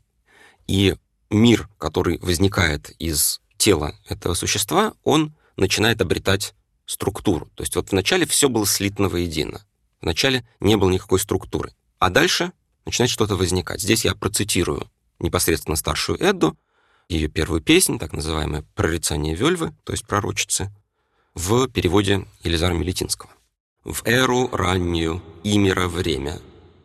И 0.67 0.95
мир, 1.31 1.69
который 1.79 2.19
возникает 2.19 2.91
из 2.99 3.41
тела 3.57 3.95
этого 4.09 4.35
существа, 4.35 4.95
он 5.03 5.35
начинает 5.57 6.01
обретать 6.01 6.55
структуру. 6.87 7.51
То 7.55 7.65
есть 7.65 7.77
вот 7.77 7.91
вначале 7.91 8.25
все 8.27 8.49
было 8.49 8.67
слитно 8.67 9.09
воедино. 9.09 9.61
Вначале 10.01 10.47
не 10.61 10.77
было 10.77 10.91
никакой 10.91 11.19
структуры. 11.19 11.73
А 11.99 12.11
дальше 12.11 12.53
начинает 12.89 13.11
что-то 13.11 13.37
возникать. 13.37 13.81
Здесь 13.81 14.05
я 14.05 14.15
процитирую 14.15 14.87
непосредственно 15.19 15.77
старшую 15.77 16.21
Эдду, 16.21 16.57
ее 17.09 17.29
первую 17.29 17.61
песнь, 17.61 17.99
так 17.99 18.13
называемое 18.13 18.65
«Прорицание 18.75 19.35
Вельвы», 19.35 19.75
то 19.85 19.93
есть 19.93 20.07
пророчицы, 20.07 20.71
в 21.35 21.69
переводе 21.69 22.27
Елизара 22.43 22.75
Мелетинского. 22.75 23.31
«В 23.85 24.07
эру 24.07 24.49
раннюю 24.53 25.23
имера 25.45 25.89
время, 25.89 26.41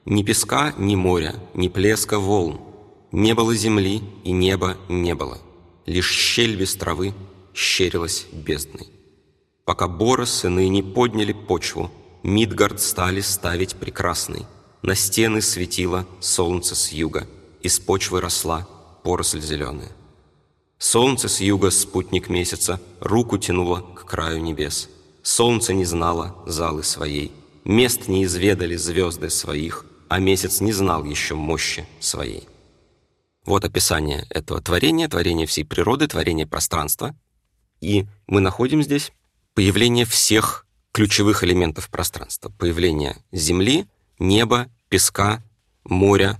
ни 0.05 0.23
песка, 0.23 0.73
ни 0.77 0.95
моря, 0.95 1.35
ни 1.53 1.67
плеска 1.67 2.19
волн, 2.19 2.61
не 3.11 3.33
было 3.33 3.55
земли 3.55 4.01
и 4.23 4.31
неба 4.31 4.77
не 4.87 5.15
было, 5.15 5.39
лишь 5.85 6.11
щель 6.11 6.55
без 6.55 6.75
травы 6.75 7.13
щерилась 7.53 8.25
бездной. 8.31 8.87
Пока 9.65 9.87
Бора 9.87 10.25
сыны 10.25 10.67
не 10.69 10.83
подняли 10.83 11.33
почву, 11.33 11.91
Мидгард 12.23 12.79
стали 12.79 13.21
ставить 13.21 13.75
прекрасный. 13.75 14.45
На 14.83 14.95
стены 14.95 15.41
светило 15.41 16.05
солнце 16.19 16.75
с 16.75 16.91
юга, 16.91 17.25
из 17.61 17.79
почвы 17.79 18.19
росла 18.19 18.67
поросль 19.01 19.39
зеленая. 19.39 19.91
Солнце 20.77 21.29
с 21.29 21.39
юга, 21.39 21.71
спутник 21.71 22.27
месяца, 22.27 22.81
руку 22.99 23.37
тянуло 23.37 23.79
к 23.79 24.03
краю 24.03 24.41
небес. 24.41 24.89
Солнце 25.21 25.73
не 25.73 25.85
знало 25.85 26.35
залы 26.45 26.83
своей, 26.83 27.31
мест 27.63 28.09
не 28.09 28.25
изведали 28.25 28.75
звезды 28.75 29.29
своих, 29.29 29.85
а 30.09 30.19
месяц 30.19 30.59
не 30.59 30.73
знал 30.73 31.05
еще 31.05 31.35
мощи 31.35 31.87
своей. 32.01 32.43
Вот 33.45 33.63
описание 33.63 34.27
этого 34.29 34.61
творения, 34.61 35.07
творения 35.07 35.47
всей 35.47 35.63
природы, 35.63 36.09
творения 36.09 36.45
пространства. 36.45 37.15
И 37.79 38.05
мы 38.27 38.41
находим 38.41 38.83
здесь 38.83 39.13
появление 39.53 40.03
всех 40.03 40.65
ключевых 40.91 41.45
элементов 41.45 41.89
пространства. 41.89 42.51
Появление 42.59 43.17
Земли, 43.31 43.87
неба, 44.19 44.69
песка, 44.89 45.43
моря, 45.83 46.39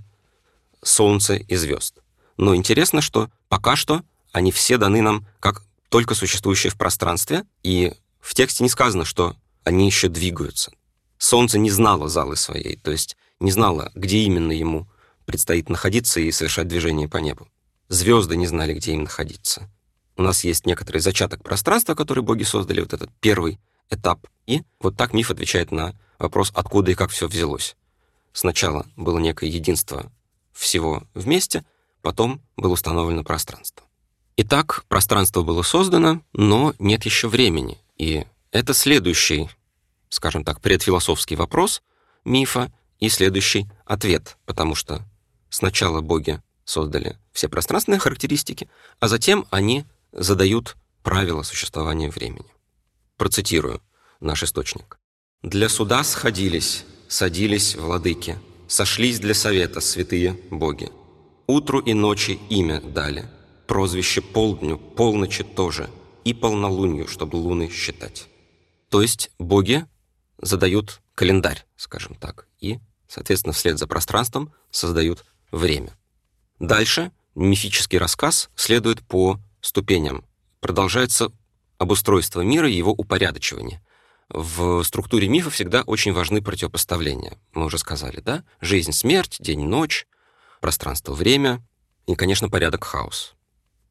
солнца 0.82 1.34
и 1.34 1.56
звезд. 1.56 1.98
Но 2.36 2.54
интересно, 2.54 3.00
что 3.00 3.30
пока 3.48 3.76
что 3.76 4.02
они 4.32 4.52
все 4.52 4.78
даны 4.78 5.00
нам 5.02 5.26
как 5.40 5.62
только 5.88 6.14
существующие 6.14 6.70
в 6.70 6.76
пространстве, 6.76 7.44
и 7.62 7.92
в 8.20 8.34
тексте 8.34 8.64
не 8.64 8.70
сказано, 8.70 9.04
что 9.04 9.36
они 9.62 9.86
еще 9.86 10.08
двигаются. 10.08 10.72
Солнце 11.18 11.58
не 11.58 11.70
знало 11.70 12.08
залы 12.08 12.36
своей, 12.36 12.76
то 12.76 12.90
есть 12.90 13.16
не 13.38 13.52
знало, 13.52 13.92
где 13.94 14.18
именно 14.18 14.52
ему 14.52 14.88
предстоит 15.24 15.68
находиться 15.68 16.20
и 16.20 16.32
совершать 16.32 16.68
движение 16.68 17.08
по 17.08 17.18
небу. 17.18 17.48
Звезды 17.88 18.36
не 18.36 18.46
знали, 18.46 18.74
где 18.74 18.92
им 18.92 19.04
находиться. 19.04 19.70
У 20.16 20.22
нас 20.22 20.44
есть 20.44 20.66
некоторый 20.66 20.98
зачаток 20.98 21.42
пространства, 21.42 21.94
который 21.94 22.22
боги 22.22 22.44
создали, 22.44 22.80
вот 22.80 22.92
этот 22.92 23.10
первый 23.20 23.58
этап. 23.90 24.26
И 24.46 24.62
вот 24.80 24.96
так 24.96 25.12
миф 25.12 25.30
отвечает 25.30 25.70
на 25.72 25.94
вопрос, 26.24 26.50
откуда 26.54 26.90
и 26.90 26.94
как 26.94 27.10
все 27.10 27.28
взялось. 27.28 27.76
Сначала 28.32 28.86
было 28.96 29.18
некое 29.18 29.48
единство 29.48 30.10
всего 30.52 31.04
вместе, 31.14 31.64
потом 32.02 32.40
было 32.56 32.72
установлено 32.72 33.22
пространство. 33.22 33.86
Итак, 34.36 34.84
пространство 34.88 35.42
было 35.42 35.62
создано, 35.62 36.22
но 36.32 36.74
нет 36.78 37.04
еще 37.04 37.28
времени. 37.28 37.78
И 37.96 38.26
это 38.50 38.74
следующий, 38.74 39.48
скажем 40.08 40.44
так, 40.44 40.60
предфилософский 40.60 41.36
вопрос 41.36 41.82
мифа 42.24 42.72
и 42.98 43.08
следующий 43.08 43.68
ответ, 43.84 44.36
потому 44.46 44.74
что 44.74 45.04
сначала 45.50 46.00
боги 46.00 46.42
создали 46.64 47.18
все 47.32 47.48
пространственные 47.48 48.00
характеристики, 48.00 48.68
а 48.98 49.08
затем 49.08 49.46
они 49.50 49.84
задают 50.12 50.76
правила 51.02 51.42
существования 51.42 52.10
времени. 52.10 52.50
Процитирую 53.16 53.80
наш 54.20 54.42
источник. 54.42 54.98
«Для 55.44 55.68
суда 55.68 56.02
сходились, 56.04 56.86
садились 57.06 57.76
владыки, 57.76 58.38
сошлись 58.66 59.20
для 59.20 59.34
совета 59.34 59.80
святые 59.80 60.38
боги. 60.50 60.88
Утру 61.46 61.80
и 61.80 61.92
ночи 61.92 62.38
имя 62.48 62.80
дали, 62.80 63.28
прозвище 63.66 64.22
полдню, 64.22 64.78
полночи 64.78 65.44
тоже, 65.44 65.90
и 66.24 66.32
полнолунью, 66.32 67.06
чтобы 67.08 67.36
луны 67.36 67.68
считать. 67.70 68.26
То 68.88 69.02
есть 69.02 69.30
боги 69.38 69.84
задают 70.38 71.02
календарь, 71.14 71.66
скажем 71.76 72.14
так, 72.14 72.48
и, 72.58 72.78
соответственно, 73.06 73.52
вслед 73.52 73.78
за 73.78 73.86
пространством 73.86 74.50
создают 74.70 75.26
время. 75.52 75.94
Дальше 76.58 77.12
мифический 77.34 77.98
рассказ 77.98 78.48
следует 78.56 79.06
по 79.06 79.38
ступеням. 79.60 80.24
Продолжается 80.60 81.30
обустройство 81.76 82.40
мира 82.40 82.66
и 82.66 82.74
его 82.74 82.92
упорядочивание. 82.92 83.82
В 84.28 84.82
структуре 84.82 85.28
мифа 85.28 85.50
всегда 85.50 85.82
очень 85.82 86.12
важны 86.12 86.42
противопоставления. 86.42 87.38
Мы 87.52 87.66
уже 87.66 87.78
сказали, 87.78 88.20
да? 88.20 88.44
Жизнь, 88.60 88.92
смерть, 88.92 89.36
день, 89.40 89.64
ночь, 89.64 90.06
пространство, 90.60 91.12
время 91.12 91.62
и, 92.06 92.14
конечно, 92.14 92.48
порядок, 92.48 92.84
хаос 92.84 93.34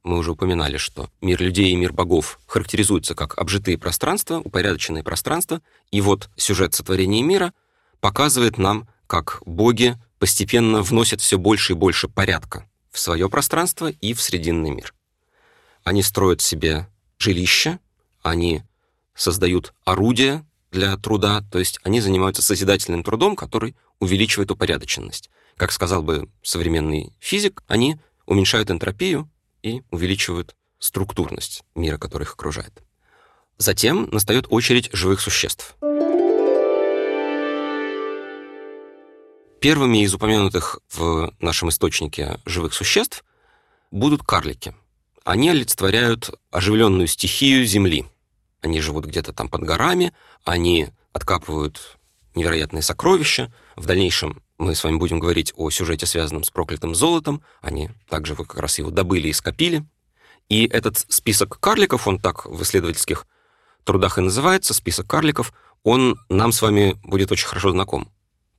мы 0.03 0.17
уже 0.17 0.31
упоминали, 0.31 0.77
что 0.77 1.09
мир 1.21 1.41
людей 1.41 1.71
и 1.71 1.75
мир 1.75 1.93
богов 1.93 2.39
характеризуются 2.45 3.15
как 3.15 3.37
обжитые 3.37 3.77
пространства, 3.77 4.39
упорядоченные 4.39 5.03
пространства, 5.03 5.61
и 5.91 6.01
вот 6.01 6.29
сюжет 6.35 6.73
сотворения 6.73 7.21
мира 7.21 7.53
показывает 8.01 8.57
нам, 8.57 8.87
как 9.07 9.41
боги 9.45 9.95
постепенно 10.19 10.81
вносят 10.81 11.21
все 11.21 11.37
больше 11.37 11.73
и 11.73 11.75
больше 11.75 12.09
порядка 12.09 12.67
в 12.91 12.99
свое 12.99 13.29
пространство 13.29 13.89
и 13.89 14.13
в 14.13 14.21
Срединный 14.21 14.71
мир. 14.71 14.93
они 15.83 16.03
строят 16.03 16.41
себе 16.41 16.87
жилища, 17.17 17.79
они 18.21 18.63
создают 19.15 19.73
орудия 19.85 20.45
для 20.71 20.97
труда, 20.97 21.43
то 21.51 21.59
есть 21.59 21.79
они 21.83 22.01
занимаются 22.01 22.41
созидательным 22.41 23.03
трудом, 23.03 23.35
который 23.35 23.75
увеличивает 23.99 24.51
упорядоченность. 24.51 25.29
Как 25.55 25.71
сказал 25.71 26.01
бы 26.01 26.29
современный 26.41 27.13
физик, 27.19 27.63
они 27.67 27.97
уменьшают 28.25 28.71
энтропию 28.71 29.29
и 29.61 29.83
увеличивают 29.91 30.55
структурность 30.79 31.63
мира, 31.75 31.97
который 31.97 32.23
их 32.23 32.33
окружает. 32.33 32.83
Затем 33.57 34.09
настает 34.11 34.47
очередь 34.49 34.89
живых 34.93 35.21
существ. 35.21 35.75
Первыми 39.61 40.03
из 40.03 40.13
упомянутых 40.13 40.79
в 40.91 41.31
нашем 41.39 41.69
источнике 41.69 42.39
живых 42.45 42.73
существ 42.73 43.23
будут 43.91 44.23
карлики. 44.23 44.75
Они 45.23 45.49
олицетворяют 45.49 46.31
оживленную 46.51 47.07
стихию 47.07 47.65
Земли. 47.65 48.05
Они 48.63 48.79
живут 48.79 49.05
где-то 49.05 49.33
там 49.33 49.49
под 49.49 49.63
горами, 49.63 50.13
они 50.45 50.87
откапывают 51.11 51.97
невероятные 52.33 52.81
сокровища. 52.81 53.53
В 53.75 53.85
дальнейшем 53.85 54.41
мы 54.57 54.73
с 54.73 54.83
вами 54.83 54.95
будем 54.95 55.19
говорить 55.19 55.53
о 55.57 55.69
сюжете, 55.69 56.05
связанном 56.05 56.45
с 56.45 56.49
проклятым 56.49 56.95
золотом. 56.95 57.43
Они 57.61 57.89
также 58.09 58.33
вы 58.33 58.45
как 58.45 58.59
раз 58.59 58.79
его 58.79 58.89
добыли 58.89 59.27
и 59.27 59.33
скопили. 59.33 59.85
И 60.47 60.65
этот 60.65 60.97
список 61.09 61.59
карликов, 61.59 62.07
он 62.07 62.19
так 62.19 62.45
в 62.45 62.63
исследовательских 62.63 63.27
трудах 63.83 64.17
и 64.17 64.21
называется, 64.21 64.73
список 64.73 65.07
карликов, 65.07 65.53
он 65.83 66.17
нам 66.29 66.53
с 66.53 66.61
вами 66.61 66.97
будет 67.03 67.33
очень 67.33 67.47
хорошо 67.47 67.71
знаком, 67.71 68.09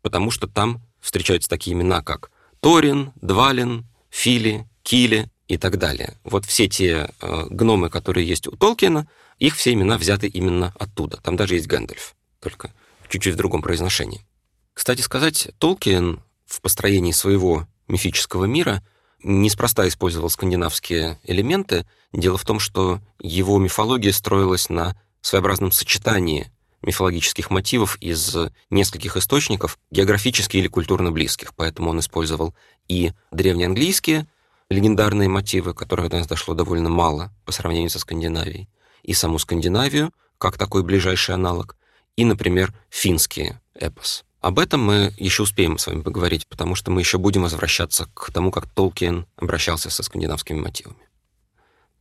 потому 0.02 0.30
что 0.30 0.46
там 0.46 0.82
встречаются 1.00 1.48
такие 1.48 1.74
имена, 1.74 2.02
как 2.02 2.30
Торин, 2.60 3.12
Двалин, 3.16 3.86
Фили, 4.10 4.68
Кили 4.82 5.30
и 5.48 5.56
так 5.56 5.78
далее. 5.78 6.18
Вот 6.24 6.44
все 6.44 6.68
те 6.68 7.10
э, 7.20 7.46
гномы, 7.48 7.88
которые 7.88 8.28
есть 8.28 8.46
у 8.46 8.52
Толкина, 8.52 9.08
их 9.38 9.56
все 9.56 9.72
имена 9.72 9.98
взяты 9.98 10.26
именно 10.26 10.72
оттуда. 10.78 11.18
Там 11.18 11.36
даже 11.36 11.54
есть 11.54 11.66
Гэндальф, 11.66 12.14
только 12.40 12.72
чуть-чуть 13.08 13.34
в 13.34 13.38
другом 13.38 13.62
произношении. 13.62 14.26
Кстати 14.72 15.00
сказать, 15.00 15.50
Толкин 15.58 16.20
в 16.46 16.60
построении 16.60 17.12
своего 17.12 17.66
мифического 17.88 18.44
мира 18.44 18.82
неспроста 19.22 19.86
использовал 19.88 20.30
скандинавские 20.30 21.18
элементы. 21.24 21.86
Дело 22.12 22.38
в 22.38 22.44
том, 22.44 22.58
что 22.58 23.00
его 23.20 23.58
мифология 23.58 24.12
строилась 24.12 24.68
на 24.68 24.96
своеобразном 25.20 25.72
сочетании 25.72 26.50
мифологических 26.82 27.50
мотивов 27.50 27.96
из 28.00 28.36
нескольких 28.70 29.16
источников, 29.16 29.78
географически 29.90 30.58
или 30.58 30.68
культурно 30.68 31.10
близких. 31.10 31.54
Поэтому 31.54 31.90
он 31.90 32.00
использовал 32.00 32.54
и 32.88 33.12
древнеанглийские 33.32 34.26
легендарные 34.68 35.28
мотивы, 35.28 35.72
которых 35.72 36.10
до 36.10 36.18
нас 36.18 36.26
дошло 36.26 36.54
довольно 36.54 36.90
мало 36.90 37.32
по 37.44 37.52
сравнению 37.52 37.90
со 37.90 37.98
Скандинавией, 37.98 38.68
и 39.04 39.12
саму 39.14 39.38
Скандинавию, 39.38 40.12
как 40.38 40.58
такой 40.58 40.82
ближайший 40.82 41.34
аналог, 41.34 41.76
и, 42.16 42.24
например, 42.24 42.74
финские 42.90 43.60
эпос. 43.74 44.24
Об 44.40 44.58
этом 44.58 44.82
мы 44.82 45.14
еще 45.16 45.44
успеем 45.44 45.78
с 45.78 45.86
вами 45.86 46.02
поговорить, 46.02 46.46
потому 46.48 46.74
что 46.74 46.90
мы 46.90 47.00
еще 47.00 47.18
будем 47.18 47.42
возвращаться 47.42 48.08
к 48.14 48.30
тому, 48.32 48.50
как 48.50 48.68
Толкин 48.68 49.26
обращался 49.36 49.88
со 49.88 50.02
скандинавскими 50.02 50.60
мотивами. 50.60 50.98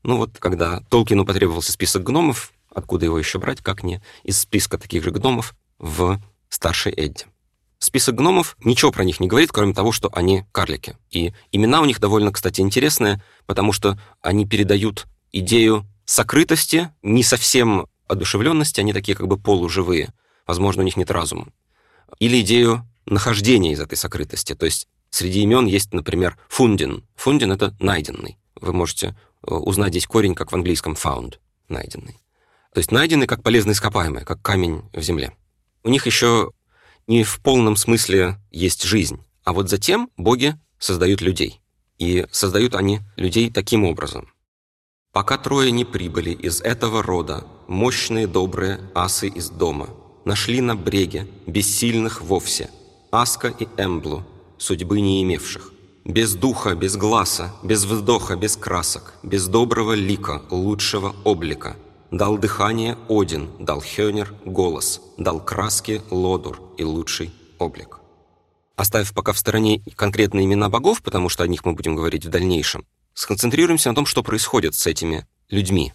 Ну 0.02 0.18
вот, 0.18 0.38
когда 0.40 0.82
Толкину 0.90 1.26
потребовался 1.26 1.72
список 1.72 2.04
гномов, 2.04 2.52
Откуда 2.74 3.06
его 3.06 3.20
еще 3.20 3.40
брать, 3.40 3.62
как 3.62 3.84
не 3.84 4.02
из 4.24 4.40
списка 4.40 4.78
таких 4.78 5.04
же 5.04 5.12
гномов 5.12 5.56
в 5.78 6.20
старшей 6.50 6.92
Эдди. 6.92 7.26
Список 7.78 8.16
гномов 8.16 8.58
ничего 8.64 8.92
про 8.92 9.04
них 9.04 9.20
не 9.20 9.28
говорит, 9.28 9.52
кроме 9.52 9.74
того, 9.74 9.92
что 9.92 10.10
они 10.14 10.46
карлики. 10.52 10.98
И 11.12 11.34
имена 11.52 11.82
у 11.82 11.86
них 11.86 12.00
довольно, 12.00 12.32
кстати, 12.32 12.62
интересные, 12.62 13.22
потому 13.46 13.74
что 13.74 14.00
они 14.22 14.48
передают 14.48 15.06
идею 15.32 15.86
сокрытости, 16.06 16.92
не 17.02 17.24
совсем 17.24 17.88
одушевленности, 18.08 18.80
они 18.80 18.94
такие 18.94 19.16
как 19.16 19.28
бы 19.28 19.38
полуживые. 19.38 20.14
Возможно, 20.46 20.82
у 20.82 20.86
них 20.86 20.98
нет 20.98 21.12
разума. 21.12 21.48
Или 22.20 22.42
идею 22.42 22.88
нахождения 23.06 23.74
из 23.74 23.80
этой 23.80 23.96
сокрытости. 23.96 24.56
То 24.56 24.66
есть 24.66 24.88
среди 25.10 25.42
имен 25.42 25.66
есть, 25.66 25.94
например, 25.94 26.38
фундин. 26.50 27.06
Фундин— 27.16 27.52
это 27.54 27.76
найденный. 27.80 28.38
Вы 28.60 28.74
можете 28.74 29.16
э, 29.46 29.54
узнать 29.54 29.92
здесь 29.92 30.08
корень, 30.08 30.36
как 30.36 30.52
в 30.52 30.56
английском 30.56 30.94
found, 30.94 31.36
найденный. 31.70 32.20
То 32.74 32.80
есть 32.80 32.92
найдены 32.92 33.28
как 33.28 33.44
полезные 33.44 33.74
ископаемые, 33.74 34.26
как 34.26 34.42
камень 34.42 34.84
в 34.94 35.02
земле. 35.02 35.36
У 35.84 35.90
них 35.90 36.06
еще 36.06 36.52
не 37.08 37.24
в 37.24 37.40
полном 37.42 37.76
смысле 37.76 38.38
есть 38.52 38.84
жизнь, 38.84 39.24
а 39.44 39.54
вот 39.54 39.70
затем 39.70 40.10
боги 40.18 40.56
создают 40.80 41.22
людей. 41.22 41.62
И 42.00 42.26
создают 42.32 42.76
они 42.76 43.02
людей 43.16 43.52
таким 43.52 43.84
образом. 43.84 44.33
«Пока 45.14 45.38
трое 45.38 45.72
не 45.72 45.86
прибыли 45.86 46.32
из 46.32 46.60
этого 46.60 47.02
рода, 47.02 47.46
мощные 47.68 48.28
добрые 48.28 48.80
асы 48.94 49.28
из 49.28 49.50
дома, 49.50 49.90
нашли 50.26 50.60
на 50.60 50.76
бреге, 50.76 51.28
бессильных 51.48 52.22
вовсе, 52.22 52.70
Аска 53.12 53.48
и 53.48 53.68
Эмблу, 53.78 54.26
судьбы 54.58 55.00
не 55.00 55.24
имевших, 55.24 55.72
без 56.04 56.34
духа, 56.34 56.76
без 56.76 56.98
глаза, 56.98 57.54
без 57.64 57.86
вздоха, 57.86 58.36
без 58.36 58.58
красок, 58.58 59.14
без 59.24 59.48
доброго 59.48 59.94
лика, 59.94 60.42
лучшего 60.50 61.16
облика, 61.24 61.78
Дал 62.14 62.38
дыхание 62.38 62.96
Один, 63.10 63.50
дал 63.58 63.82
Хёнер 63.82 64.36
голос, 64.46 65.02
дал 65.18 65.40
краски 65.40 66.00
Лодур 66.12 66.62
и 66.78 66.84
лучший 66.84 67.32
облик. 67.58 68.02
Оставив 68.76 69.16
пока 69.16 69.34
в 69.34 69.40
стороне 69.40 69.82
конкретные 69.96 70.46
имена 70.46 70.70
богов, 70.70 71.02
потому 71.02 71.30
что 71.30 71.44
о 71.44 71.48
них 71.48 71.66
мы 71.66 71.74
будем 71.74 71.96
говорить 71.96 72.24
в 72.24 72.30
дальнейшем, 72.30 72.86
сконцентрируемся 73.14 73.90
на 73.90 73.96
том, 73.96 74.06
что 74.06 74.24
происходит 74.24 74.76
с 74.76 74.88
этими 74.88 75.28
людьми. 75.50 75.94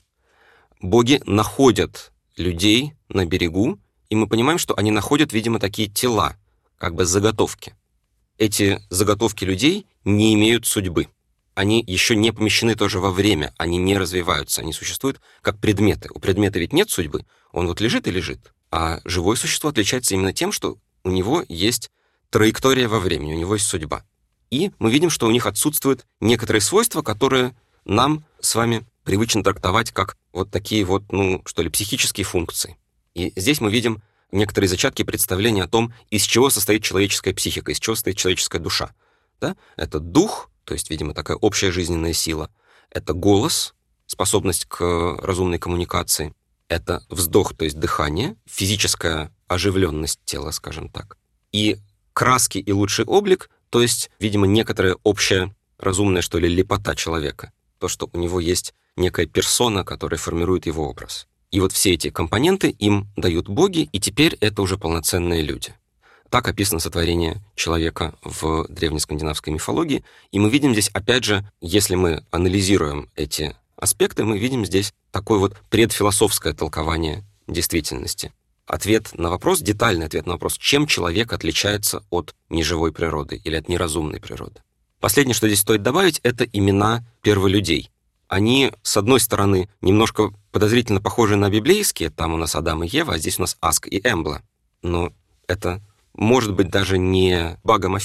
Боги 0.80 1.20
находят 1.26 2.12
людей 2.36 2.94
на 3.08 3.26
берегу, 3.26 3.78
и 4.10 4.14
мы 4.14 4.26
понимаем, 4.26 4.58
что 4.58 4.74
они 4.76 4.90
находят, 4.90 5.32
видимо, 5.32 5.58
такие 5.58 5.88
тела, 5.88 6.36
как 6.76 6.94
бы 6.94 7.04
заготовки. 7.04 7.74
Эти 8.38 8.80
заготовки 8.90 9.44
людей 9.44 9.86
не 10.04 10.34
имеют 10.34 10.66
судьбы 10.66 11.08
они 11.58 11.82
еще 11.84 12.14
не 12.14 12.30
помещены 12.30 12.76
тоже 12.76 13.00
во 13.00 13.10
время, 13.10 13.52
они 13.58 13.78
не 13.78 13.98
развиваются, 13.98 14.60
они 14.60 14.72
существуют 14.72 15.20
как 15.42 15.58
предметы. 15.58 16.08
У 16.14 16.20
предмета 16.20 16.60
ведь 16.60 16.72
нет 16.72 16.88
судьбы, 16.88 17.26
он 17.50 17.66
вот 17.66 17.80
лежит 17.80 18.06
и 18.06 18.12
лежит. 18.12 18.52
А 18.70 19.00
живое 19.04 19.34
существо 19.34 19.70
отличается 19.70 20.14
именно 20.14 20.32
тем, 20.32 20.52
что 20.52 20.78
у 21.02 21.10
него 21.10 21.44
есть 21.48 21.90
траектория 22.30 22.86
во 22.86 23.00
времени, 23.00 23.34
у 23.34 23.38
него 23.38 23.54
есть 23.54 23.66
судьба. 23.66 24.04
И 24.50 24.70
мы 24.78 24.90
видим, 24.90 25.10
что 25.10 25.26
у 25.26 25.30
них 25.30 25.46
отсутствуют 25.46 26.06
некоторые 26.20 26.62
свойства, 26.62 27.02
которые 27.02 27.54
нам 27.84 28.24
с 28.40 28.54
вами 28.54 28.86
привычно 29.04 29.42
трактовать 29.42 29.92
как 29.92 30.16
вот 30.32 30.50
такие 30.50 30.84
вот, 30.84 31.10
ну, 31.12 31.42
что 31.46 31.62
ли, 31.62 31.70
психические 31.70 32.24
функции. 32.24 32.76
И 33.14 33.32
здесь 33.36 33.60
мы 33.60 33.70
видим 33.70 34.02
некоторые 34.32 34.68
зачатки 34.68 35.02
представления 35.02 35.64
о 35.64 35.68
том, 35.68 35.92
из 36.10 36.22
чего 36.22 36.50
состоит 36.50 36.82
человеческая 36.82 37.34
психика, 37.34 37.72
из 37.72 37.80
чего 37.80 37.94
состоит 37.94 38.16
человеческая 38.16 38.58
душа. 38.58 38.92
Да? 39.40 39.56
Это 39.76 40.00
дух, 40.00 40.50
то 40.64 40.74
есть, 40.74 40.90
видимо, 40.90 41.14
такая 41.14 41.36
общая 41.36 41.72
жизненная 41.72 42.12
сила. 42.12 42.50
Это 42.90 43.12
голос, 43.12 43.74
способность 44.06 44.66
к 44.66 45.16
разумной 45.22 45.58
коммуникации. 45.58 46.34
Это 46.68 47.02
вздох, 47.08 47.56
то 47.56 47.64
есть 47.64 47.78
дыхание, 47.78 48.36
физическая 48.46 49.32
оживленность 49.46 50.20
тела, 50.24 50.50
скажем 50.50 50.90
так. 50.90 51.16
И 51.52 51.78
краски 52.12 52.58
и 52.58 52.72
лучший 52.72 53.06
облик, 53.06 53.48
то 53.70 53.82
есть, 53.82 54.10
видимо, 54.18 54.46
некоторая 54.46 54.96
общая 55.02 55.54
разумная, 55.78 56.22
что 56.22 56.38
ли, 56.38 56.48
лепота 56.48 56.94
человека. 56.94 57.52
То, 57.78 57.88
что 57.88 58.08
у 58.12 58.18
него 58.18 58.40
есть 58.40 58.74
некая 58.96 59.26
персона, 59.26 59.84
которая 59.84 60.18
формирует 60.18 60.66
его 60.66 60.88
образ. 60.88 61.26
И 61.50 61.60
вот 61.60 61.72
все 61.72 61.94
эти 61.94 62.10
компоненты 62.10 62.70
им 62.70 63.08
дают 63.16 63.48
боги, 63.48 63.88
и 63.92 64.00
теперь 64.00 64.36
это 64.40 64.60
уже 64.60 64.76
полноценные 64.76 65.42
люди. 65.42 65.74
Так 66.30 66.46
описано 66.46 66.78
сотворение 66.78 67.40
человека 67.54 68.14
в 68.22 68.66
древнескандинавской 68.68 69.52
мифологии. 69.52 70.04
И 70.30 70.38
мы 70.38 70.50
видим 70.50 70.72
здесь, 70.72 70.90
опять 70.92 71.24
же, 71.24 71.48
если 71.62 71.94
мы 71.94 72.22
анализируем 72.30 73.08
эти 73.16 73.56
аспекты, 73.76 74.24
мы 74.24 74.38
видим 74.38 74.66
здесь 74.66 74.92
такое 75.10 75.38
вот 75.38 75.56
предфилософское 75.70 76.52
толкование 76.52 77.24
действительности. 77.46 78.32
Ответ 78.68 79.12
на 79.14 79.30
вопрос, 79.30 79.60
детальный 79.60 80.04
ответ 80.04 80.26
на 80.26 80.34
вопрос, 80.34 80.58
чем 80.58 80.86
человек 80.86 81.32
отличается 81.32 82.04
от 82.10 82.34
неживой 82.50 82.92
природы 82.92 83.40
или 83.42 83.56
от 83.56 83.66
неразумной 83.66 84.20
природы. 84.20 84.60
Последнее, 85.00 85.34
что 85.34 85.48
здесь 85.48 85.60
стоит 85.60 85.82
добавить, 85.82 86.20
это 86.22 86.44
имена 86.44 87.02
перволюдей. 87.22 87.90
Они, 88.28 88.70
с 88.82 88.98
одной 88.98 89.20
стороны, 89.20 89.70
немножко 89.80 90.34
подозрительно 90.52 91.00
похожи 91.00 91.36
на 91.36 91.48
библейские, 91.48 92.10
там 92.10 92.34
у 92.34 92.36
нас 92.36 92.54
Адам 92.54 92.84
и 92.84 92.88
Ева, 92.88 93.14
а 93.14 93.18
здесь 93.18 93.38
у 93.38 93.42
нас 93.42 93.56
Аск 93.62 93.86
и 93.86 94.02
Эмбла. 94.04 94.42
Но 94.82 95.14
это 95.46 95.80
может 96.12 96.52
быть 96.52 96.68
даже 96.68 96.98
не 96.98 97.58
багом, 97.64 97.94
а 97.94 97.98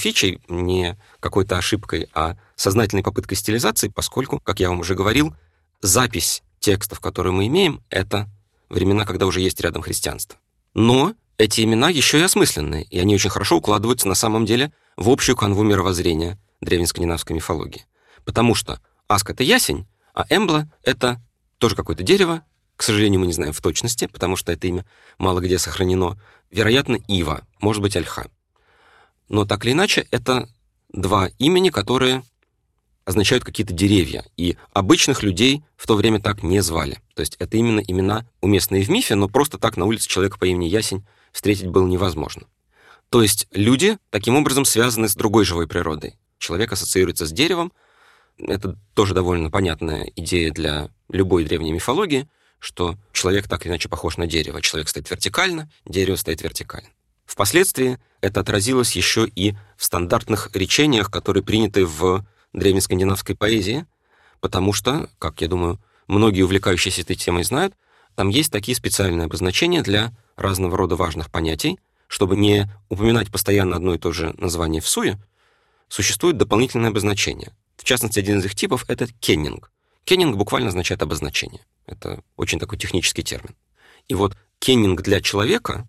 не 0.48 0.98
какой-то 1.20 1.58
ошибкой, 1.58 2.08
а 2.14 2.38
сознательной 2.56 3.02
попыткой 3.02 3.36
стилизации, 3.36 3.88
поскольку, 3.88 4.40
как 4.40 4.60
я 4.60 4.70
вам 4.70 4.80
уже 4.80 4.94
говорил, 4.94 5.34
запись 5.82 6.42
текстов, 6.58 7.00
которые 7.00 7.34
мы 7.34 7.48
имеем, 7.48 7.82
это 7.90 8.30
времена, 8.70 9.04
когда 9.04 9.26
уже 9.26 9.42
есть 9.42 9.60
рядом 9.60 9.82
христианство. 9.82 10.38
Но 10.74 11.14
эти 11.38 11.62
имена 11.62 11.88
еще 11.88 12.18
и 12.20 12.22
осмысленные, 12.22 12.84
и 12.84 12.98
они 12.98 13.14
очень 13.14 13.30
хорошо 13.30 13.56
укладываются 13.56 14.08
на 14.08 14.14
самом 14.14 14.44
деле 14.44 14.72
в 14.96 15.08
общую 15.08 15.36
канву 15.36 15.62
мировоззрения 15.62 16.38
древнескандинавской 16.60 17.34
мифологии. 17.34 17.86
Потому 18.24 18.54
что 18.54 18.80
Аск— 19.08 19.30
это 19.30 19.42
ясень, 19.42 19.86
А 20.12 20.26
Эмбла— 20.30 20.70
это 20.82 21.20
тоже 21.58 21.74
какое-то 21.74 22.02
дерево, 22.02 22.44
к 22.76 22.82
сожалению, 22.82 23.20
мы 23.20 23.26
не 23.26 23.32
знаем 23.32 23.52
в 23.52 23.60
точности, 23.60 24.06
потому 24.06 24.36
что 24.36 24.52
это 24.52 24.66
имя 24.66 24.84
мало 25.18 25.40
где 25.40 25.58
сохранено. 25.58 26.18
Вероятно, 26.50 26.98
Ива, 27.08 27.42
может 27.60 27.82
быть, 27.82 27.96
Альха. 27.96 28.26
Но 29.28 29.44
так 29.44 29.64
или 29.64 29.72
иначе, 29.72 30.06
это 30.10 30.48
два 30.92 31.28
имени, 31.38 31.70
которые 31.70 32.22
означают 33.04 33.44
какие-то 33.44 33.72
деревья. 33.72 34.24
И 34.36 34.56
обычных 34.72 35.22
людей 35.22 35.62
в 35.76 35.86
то 35.86 35.94
время 35.94 36.20
так 36.20 36.42
не 36.42 36.60
звали. 36.60 37.00
То 37.14 37.20
есть 37.20 37.36
это 37.38 37.56
именно 37.56 37.80
имена, 37.80 38.26
уместные 38.40 38.82
в 38.82 38.88
мифе, 38.88 39.14
но 39.14 39.28
просто 39.28 39.58
так 39.58 39.76
на 39.76 39.84
улице 39.84 40.08
человека 40.08 40.38
по 40.38 40.46
имени 40.46 40.66
Ясень 40.66 41.04
встретить 41.32 41.66
было 41.66 41.86
невозможно. 41.86 42.46
То 43.10 43.22
есть 43.22 43.46
люди 43.52 43.98
таким 44.10 44.36
образом 44.36 44.64
связаны 44.64 45.08
с 45.08 45.14
другой 45.14 45.44
живой 45.44 45.68
природой. 45.68 46.14
Человек 46.38 46.72
ассоциируется 46.72 47.26
с 47.26 47.32
деревом. 47.32 47.72
Это 48.38 48.76
тоже 48.94 49.14
довольно 49.14 49.50
понятная 49.50 50.10
идея 50.16 50.50
для 50.50 50.90
любой 51.08 51.44
древней 51.44 51.72
мифологии, 51.72 52.28
что 52.58 52.96
человек 53.12 53.46
так 53.46 53.64
или 53.64 53.70
иначе 53.70 53.88
похож 53.88 54.16
на 54.16 54.26
дерево. 54.26 54.60
Человек 54.62 54.88
стоит 54.88 55.10
вертикально, 55.10 55.70
дерево 55.84 56.16
стоит 56.16 56.42
вертикально. 56.42 56.88
Впоследствии 57.26 57.98
это 58.20 58.40
отразилось 58.40 58.96
еще 58.96 59.26
и 59.26 59.54
в 59.76 59.84
стандартных 59.84 60.50
речениях, 60.54 61.10
которые 61.10 61.42
приняты 61.42 61.86
в 61.86 62.26
древнескандинавской 62.54 63.36
поэзии, 63.36 63.86
потому 64.40 64.72
что, 64.72 65.10
как 65.18 65.40
я 65.40 65.48
думаю, 65.48 65.78
многие 66.06 66.42
увлекающиеся 66.42 67.02
этой 67.02 67.16
темой 67.16 67.44
знают, 67.44 67.74
там 68.14 68.28
есть 68.28 68.52
такие 68.52 68.76
специальные 68.76 69.26
обозначения 69.26 69.82
для 69.82 70.12
разного 70.36 70.76
рода 70.76 70.96
важных 70.96 71.30
понятий, 71.30 71.78
чтобы 72.06 72.36
не 72.36 72.70
упоминать 72.88 73.30
постоянно 73.30 73.76
одно 73.76 73.94
и 73.94 73.98
то 73.98 74.12
же 74.12 74.34
название 74.38 74.80
в 74.80 74.88
суе, 74.88 75.18
существует 75.88 76.36
дополнительное 76.36 76.90
обозначение. 76.90 77.52
В 77.76 77.84
частности, 77.84 78.18
один 78.18 78.38
из 78.38 78.44
их 78.44 78.54
типов— 78.54 78.84
это 78.88 79.06
кеннинг. 79.20 79.70
Кеннинг 80.04 80.36
буквально 80.36 80.68
означает 80.68 81.02
обозначение. 81.02 81.60
Это 81.86 82.22
очень 82.36 82.58
такой 82.58 82.78
технический 82.78 83.22
термин. 83.22 83.54
И 84.08 84.14
вот 84.14 84.36
кеннинг 84.58 85.02
для 85.02 85.20
человека 85.20 85.88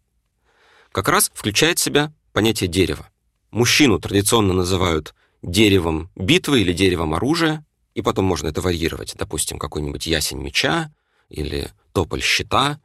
как 0.91 1.09
раз 1.09 1.31
включает 1.33 1.79
в 1.79 1.83
себя 1.83 2.13
понятие 2.33 2.69
дерева. 2.69 3.09
Мужчину 3.51 3.99
традиционно 3.99 4.53
называют 4.53 5.13
деревом 5.45 6.09
битвы 6.15 6.61
или 6.61 6.73
деревом 6.73 7.13
оружия, 7.13 7.65
и 7.93 8.01
потом 8.01 8.25
можно 8.25 8.47
это 8.47 8.61
варьировать. 8.61 9.15
Допустим, 9.17 9.57
какой-нибудь 9.57 10.05
ясень 10.05 10.41
меча 10.41 10.91
или 11.29 11.71
тополь 11.93 12.21
щита 12.21 12.79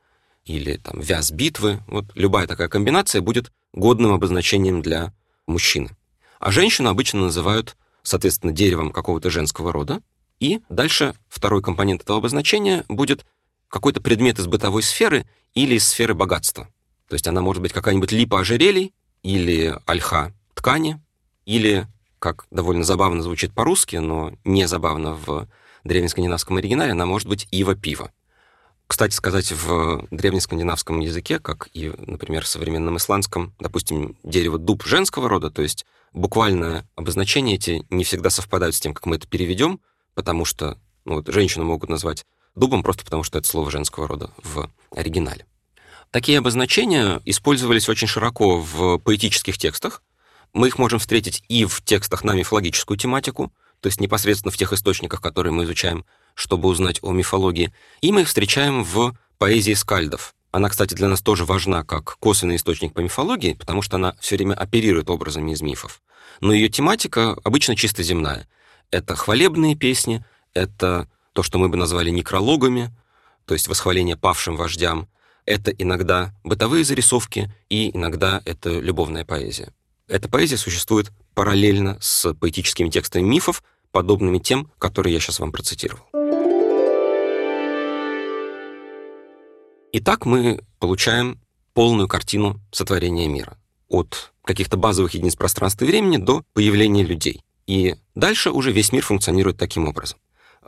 или 0.44 0.76
там 0.76 1.00
вяз 1.00 1.30
битвы. 1.32 1.80
Вот 1.86 2.04
любая 2.14 2.46
такая 2.46 2.68
комбинация 2.68 3.20
будет 3.20 3.52
годным 3.72 4.12
обозначением 4.12 4.82
для 4.82 5.12
мужчины. 5.46 5.90
А 6.38 6.50
женщину 6.50 6.88
обычно 6.88 7.20
называют, 7.20 7.76
соответственно, 8.02 8.52
деревом 8.52 8.92
какого-то 8.92 9.30
женского 9.30 9.72
рода. 9.72 10.00
И 10.38 10.60
дальше 10.68 11.14
второй 11.28 11.62
компонент 11.62 12.02
этого 12.02 12.18
обозначения 12.18 12.84
будет 12.88 13.26
какой-то 13.68 14.00
предмет 14.00 14.38
из 14.38 14.46
бытовой 14.46 14.82
сферы 14.82 15.26
или 15.54 15.74
из 15.74 15.86
сферы 15.86 16.14
богатства. 16.14 16.68
То 17.08 17.14
есть 17.14 17.26
она 17.26 17.40
может 17.40 17.62
быть 17.62 17.72
какая-нибудь 17.72 18.12
липа 18.12 18.40
ожерелий, 18.40 18.94
или 19.22 19.76
ольха 19.86 20.32
ткани, 20.54 21.00
или, 21.44 21.86
как 22.20 22.46
довольно 22.50 22.84
забавно 22.84 23.22
звучит 23.22 23.52
по-русски, 23.52 23.96
но 23.96 24.32
не 24.44 24.68
забавно 24.68 25.14
в 25.14 25.48
древнескандинавском 25.82 26.58
оригинале, 26.58 26.92
она 26.92 27.06
может 27.06 27.26
быть 27.26 27.48
ива 27.50 27.74
пива. 27.74 28.12
Кстати 28.86 29.14
сказать, 29.14 29.52
в 29.52 30.06
древнескандинавском 30.10 31.00
языке, 31.00 31.38
как 31.38 31.68
и, 31.72 31.92
например, 31.98 32.44
в 32.44 32.48
современном 32.48 32.96
исландском, 32.96 33.54
допустим, 33.58 34.16
дерево 34.22 34.58
дуб 34.58 34.84
женского 34.84 35.28
рода, 35.28 35.50
то 35.50 35.62
есть 35.62 35.86
буквально 36.12 36.86
обозначения 36.96 37.54
эти 37.54 37.86
не 37.90 38.04
всегда 38.04 38.30
совпадают 38.30 38.74
с 38.74 38.80
тем, 38.80 38.94
как 38.94 39.06
мы 39.06 39.16
это 39.16 39.26
переведем, 39.26 39.80
потому 40.14 40.44
что 40.44 40.76
ну, 41.04 41.14
вот, 41.14 41.28
женщину 41.28 41.64
могут 41.64 41.88
назвать 41.88 42.26
дубом 42.54 42.82
просто 42.82 43.04
потому, 43.04 43.22
что 43.22 43.38
это 43.38 43.48
слово 43.48 43.70
женского 43.70 44.08
рода 44.08 44.30
в 44.42 44.70
оригинале. 44.90 45.46
Такие 46.10 46.38
обозначения 46.38 47.20
использовались 47.24 47.88
очень 47.88 48.08
широко 48.08 48.58
в 48.58 48.98
поэтических 48.98 49.56
текстах. 49.56 50.02
Мы 50.52 50.68
их 50.68 50.78
можем 50.78 50.98
встретить 50.98 51.42
и 51.48 51.64
в 51.64 51.82
текстах 51.82 52.24
на 52.24 52.34
мифологическую 52.34 52.96
тематику, 52.96 53.52
то 53.80 53.86
есть 53.86 54.00
непосредственно 54.00 54.52
в 54.52 54.56
тех 54.56 54.72
источниках, 54.72 55.20
которые 55.20 55.52
мы 55.52 55.64
изучаем, 55.64 56.04
чтобы 56.34 56.68
узнать 56.68 56.98
о 57.02 57.12
мифологии. 57.12 57.72
И 58.00 58.12
мы 58.12 58.22
их 58.22 58.28
встречаем 58.28 58.84
в 58.84 59.14
поэзии 59.38 59.74
скальдов. 59.74 60.34
Она, 60.52 60.68
кстати, 60.68 60.94
для 60.94 61.08
нас 61.08 61.22
тоже 61.22 61.44
важна 61.44 61.84
как 61.84 62.16
косвенный 62.18 62.56
источник 62.56 62.92
по 62.92 63.00
мифологии, 63.00 63.54
потому 63.54 63.82
что 63.82 63.96
она 63.96 64.16
все 64.20 64.36
время 64.36 64.54
оперирует 64.54 65.08
образами 65.08 65.52
из 65.52 65.62
мифов. 65.62 66.02
Но 66.40 66.52
ее 66.52 66.68
тематика 66.68 67.36
обычно 67.44 67.76
чисто 67.76 68.02
земная. 68.02 68.48
Это 68.90 69.14
хвалебные 69.14 69.76
песни, 69.76 70.24
это 70.52 71.08
то, 71.32 71.42
что 71.42 71.58
мы 71.58 71.68
бы 71.68 71.76
назвали 71.76 72.10
некрологами, 72.10 72.92
то 73.46 73.54
есть 73.54 73.68
восхваление 73.68 74.16
павшим 74.16 74.56
вождям, 74.56 75.08
это 75.46 75.70
иногда 75.70 76.34
бытовые 76.44 76.84
зарисовки, 76.84 77.52
и 77.68 77.96
иногда 77.96 78.42
это 78.44 78.78
любовная 78.78 79.24
поэзия. 79.24 79.72
Эта 80.10 80.28
поэзия 80.28 80.56
существует 80.56 81.12
параллельно 81.34 81.96
с 82.00 82.34
поэтическими 82.34 82.90
текстами 82.90 83.22
мифов, 83.22 83.62
подобными 83.92 84.38
тем, 84.38 84.70
которые 84.78 85.14
я 85.14 85.20
сейчас 85.20 85.38
вам 85.38 85.52
процитировал. 85.52 86.04
Итак, 89.92 90.26
мы 90.26 90.60
получаем 90.80 91.40
полную 91.72 92.08
картину 92.08 92.60
сотворения 92.72 93.28
мира. 93.28 93.56
От 93.88 94.32
каких-то 94.44 94.76
базовых 94.76 95.14
единиц 95.14 95.36
пространства 95.36 95.84
и 95.84 95.88
времени 95.88 96.16
до 96.16 96.42
появления 96.54 97.04
людей. 97.04 97.44
И 97.66 97.94
дальше 98.14 98.50
уже 98.50 98.72
весь 98.72 98.92
мир 98.92 99.04
функционирует 99.04 99.58
таким 99.58 99.86
образом. 99.86 100.18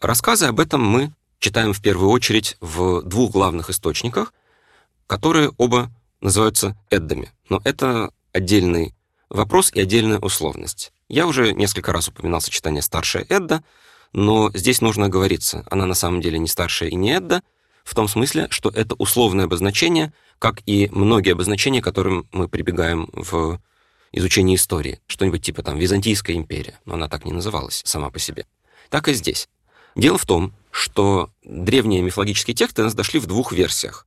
Рассказы 0.00 0.46
об 0.46 0.60
этом 0.60 0.82
мы 0.82 1.12
читаем 1.40 1.72
в 1.72 1.82
первую 1.82 2.10
очередь 2.10 2.56
в 2.60 3.02
двух 3.02 3.32
главных 3.32 3.70
источниках 3.70 4.32
которые 5.12 5.52
оба 5.58 5.90
называются 6.22 6.74
Эддами. 6.88 7.32
Но 7.50 7.60
это 7.64 8.12
отдельный 8.32 8.94
вопрос 9.32 9.72
и 9.72 9.80
отдельная 9.80 10.18
условность. 10.18 10.92
Я 11.08 11.26
уже 11.26 11.52
несколько 11.52 11.92
раз 11.92 12.08
упоминал 12.08 12.40
сочетание 12.40 12.82
старшая 12.82 13.26
Эдда, 13.28 13.64
но 14.12 14.50
здесь 14.54 14.80
нужно 14.80 15.06
оговориться. 15.06 15.64
Она 15.70 15.86
на 15.86 15.94
самом 15.94 16.20
деле 16.20 16.38
не 16.38 16.48
старшая 16.48 16.90
и 16.90 16.94
не 16.94 17.12
Эдда, 17.12 17.42
в 17.84 17.94
том 17.94 18.08
смысле, 18.08 18.46
что 18.50 18.68
это 18.68 18.94
условное 18.94 19.46
обозначение, 19.46 20.12
как 20.38 20.62
и 20.66 20.88
многие 20.92 21.32
обозначения, 21.32 21.80
к 21.80 21.84
которым 21.84 22.28
мы 22.32 22.48
прибегаем 22.48 23.08
в 23.12 23.60
изучении 24.12 24.56
истории. 24.56 25.00
Что-нибудь 25.06 25.42
типа 25.42 25.62
там 25.62 25.78
Византийская 25.78 26.36
империя, 26.36 26.78
но 26.84 26.94
она 26.94 27.08
так 27.08 27.24
не 27.24 27.32
называлась 27.32 27.82
сама 27.84 28.10
по 28.10 28.18
себе. 28.18 28.46
Так 28.90 29.08
и 29.08 29.14
здесь. 29.14 29.48
Дело 29.96 30.18
в 30.18 30.26
том, 30.26 30.54
что 30.70 31.30
древние 31.44 32.02
мифологические 32.02 32.54
тексты 32.54 32.82
нас 32.82 32.94
дошли 32.94 33.18
в 33.18 33.26
двух 33.26 33.52
версиях 33.52 34.06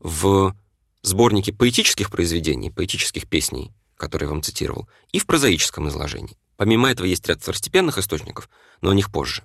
в 0.00 0.54
сборнике 1.02 1.52
поэтических 1.52 2.10
произведений, 2.10 2.70
поэтических 2.70 3.28
песней, 3.28 3.72
которые 3.96 4.26
я 4.26 4.32
вам 4.32 4.42
цитировал, 4.42 4.88
и 5.12 5.18
в 5.18 5.26
прозаическом 5.26 5.88
изложении. 5.88 6.36
Помимо 6.56 6.90
этого 6.90 7.06
есть 7.06 7.26
ряд 7.28 7.40
второстепенных 7.40 7.98
источников, 7.98 8.48
но 8.80 8.90
о 8.90 8.94
них 8.94 9.10
позже. 9.10 9.44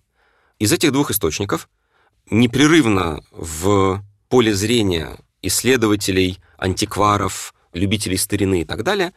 Из 0.60 0.72
этих 0.72 0.92
двух 0.92 1.12
источников 1.12 1.70
непрерывно 2.30 3.24
в 3.32 4.04
поле 4.30 4.54
зрения 4.54 5.18
исследователей, 5.42 6.40
антикваров, 6.58 7.54
любителей 7.74 8.18
старины 8.18 8.62
и 8.62 8.66
так 8.66 8.84
далее 8.84 9.14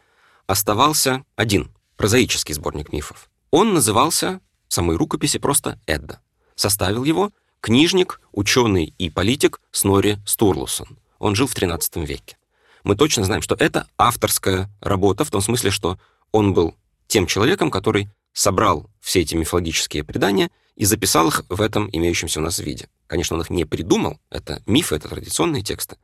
оставался 0.47 1.23
один 1.35 1.71
прозаический 1.97 2.53
сборник 2.53 2.91
мифов. 2.91 3.29
Он 3.51 3.73
назывался 3.73 4.39
в 4.67 4.73
самой 4.73 4.95
рукописи 4.95 5.37
просто 5.37 5.79
Эдда. 5.85 6.21
Составил 6.55 7.03
его 7.03 7.31
книжник, 7.59 8.21
ученый 8.31 8.93
и 8.97 9.09
политик 9.09 9.61
Снори 9.71 10.19
Стурлусон. 10.25 10.97
Он 11.19 11.35
жил 11.35 11.47
в 11.47 11.55
XIII 11.55 12.05
веке. 12.05 12.37
Мы 12.83 12.95
точно 12.95 13.23
знаем, 13.23 13.41
что 13.41 13.55
это 13.55 13.87
авторская 13.97 14.69
работа, 14.81 15.23
в 15.23 15.31
том 15.31 15.41
смысле, 15.41 15.71
что 15.71 15.99
он 16.31 16.53
был 16.53 16.75
тем 17.07 17.27
человеком, 17.27 17.71
который 17.71 18.09
собрал 18.33 18.89
все 19.01 19.21
эти 19.21 19.35
мифологические 19.35 20.03
предания 20.03 20.49
и 20.75 20.85
записал 20.85 21.27
их 21.27 21.43
в 21.49 21.61
этом 21.61 21.89
имеющемся 21.91 22.39
у 22.39 22.43
нас 22.43 22.59
виде. 22.59 22.87
Конечно, 23.07 23.35
он 23.35 23.41
их 23.41 23.49
не 23.49 23.65
придумал, 23.65 24.19
это 24.29 24.63
мифы, 24.65 24.95
это 24.95 25.09
традиционные 25.09 25.63
тексты, 25.63 25.97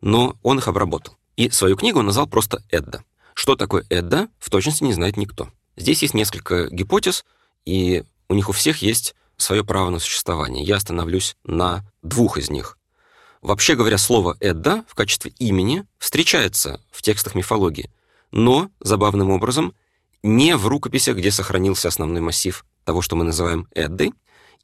но 0.00 0.36
он 0.42 0.58
их 0.58 0.68
обработал. 0.68 1.16
И 1.36 1.50
свою 1.50 1.76
книгу 1.76 1.98
он 1.98 2.06
назвал 2.06 2.26
просто 2.26 2.62
«Эдда». 2.70 3.04
Что 3.34 3.56
такое 3.56 3.84
«Эдда», 3.90 4.28
в 4.38 4.48
точности 4.48 4.84
не 4.84 4.92
знает 4.92 5.16
никто. 5.16 5.50
Здесь 5.76 6.02
есть 6.02 6.14
несколько 6.14 6.68
гипотез, 6.70 7.24
и 7.64 8.04
у 8.28 8.34
них 8.34 8.48
у 8.48 8.52
всех 8.52 8.82
есть 8.82 9.14
свое 9.36 9.64
право 9.64 9.90
на 9.90 9.98
существование. 9.98 10.64
Я 10.64 10.76
остановлюсь 10.76 11.36
на 11.44 11.84
двух 12.02 12.38
из 12.38 12.50
них. 12.50 12.78
Вообще 13.44 13.76
говоря, 13.76 13.98
слово 13.98 14.38
«Эдда» 14.40 14.86
в 14.88 14.94
качестве 14.94 15.30
имени 15.38 15.84
встречается 15.98 16.80
в 16.90 17.02
текстах 17.02 17.34
мифологии, 17.34 17.90
но, 18.30 18.70
забавным 18.80 19.30
образом, 19.30 19.74
не 20.22 20.56
в 20.56 20.66
рукописях, 20.66 21.18
где 21.18 21.30
сохранился 21.30 21.88
основной 21.88 22.22
массив 22.22 22.64
того, 22.84 23.02
что 23.02 23.16
мы 23.16 23.24
называем 23.24 23.68
Эддой, 23.74 24.14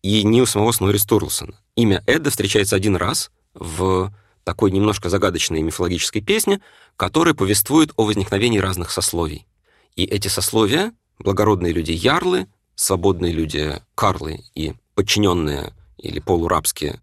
и 0.01 0.25
не 0.25 0.41
у 0.41 0.47
самого 0.47 0.73
Снори 0.73 0.97
Стурлсона. 0.97 1.61
Имя 1.77 2.03
Эдда 2.07 2.31
встречается 2.31 2.75
один 2.75 2.97
раз 2.97 3.31
в 3.53 4.15
такой 4.45 4.71
немножко 4.71 5.11
загадочной 5.11 5.61
мифологической 5.61 6.23
песне, 6.23 6.63
которая 6.97 7.35
повествует 7.35 7.93
о 7.97 8.07
возникновении 8.07 8.61
разных 8.61 8.93
сословий. 8.93 9.47
И 9.95 10.05
эти 10.05 10.29
сословия— 10.29 10.95
благородные 11.19 11.75
люди 11.75 11.93
ярлы, 11.93 12.47
свободные 12.77 13.35
люди 13.35 13.83
карлы 13.95 14.43
и 14.55 14.73
подчиненные 14.95 15.75
или 15.99 16.19
полурабские, 16.19 17.03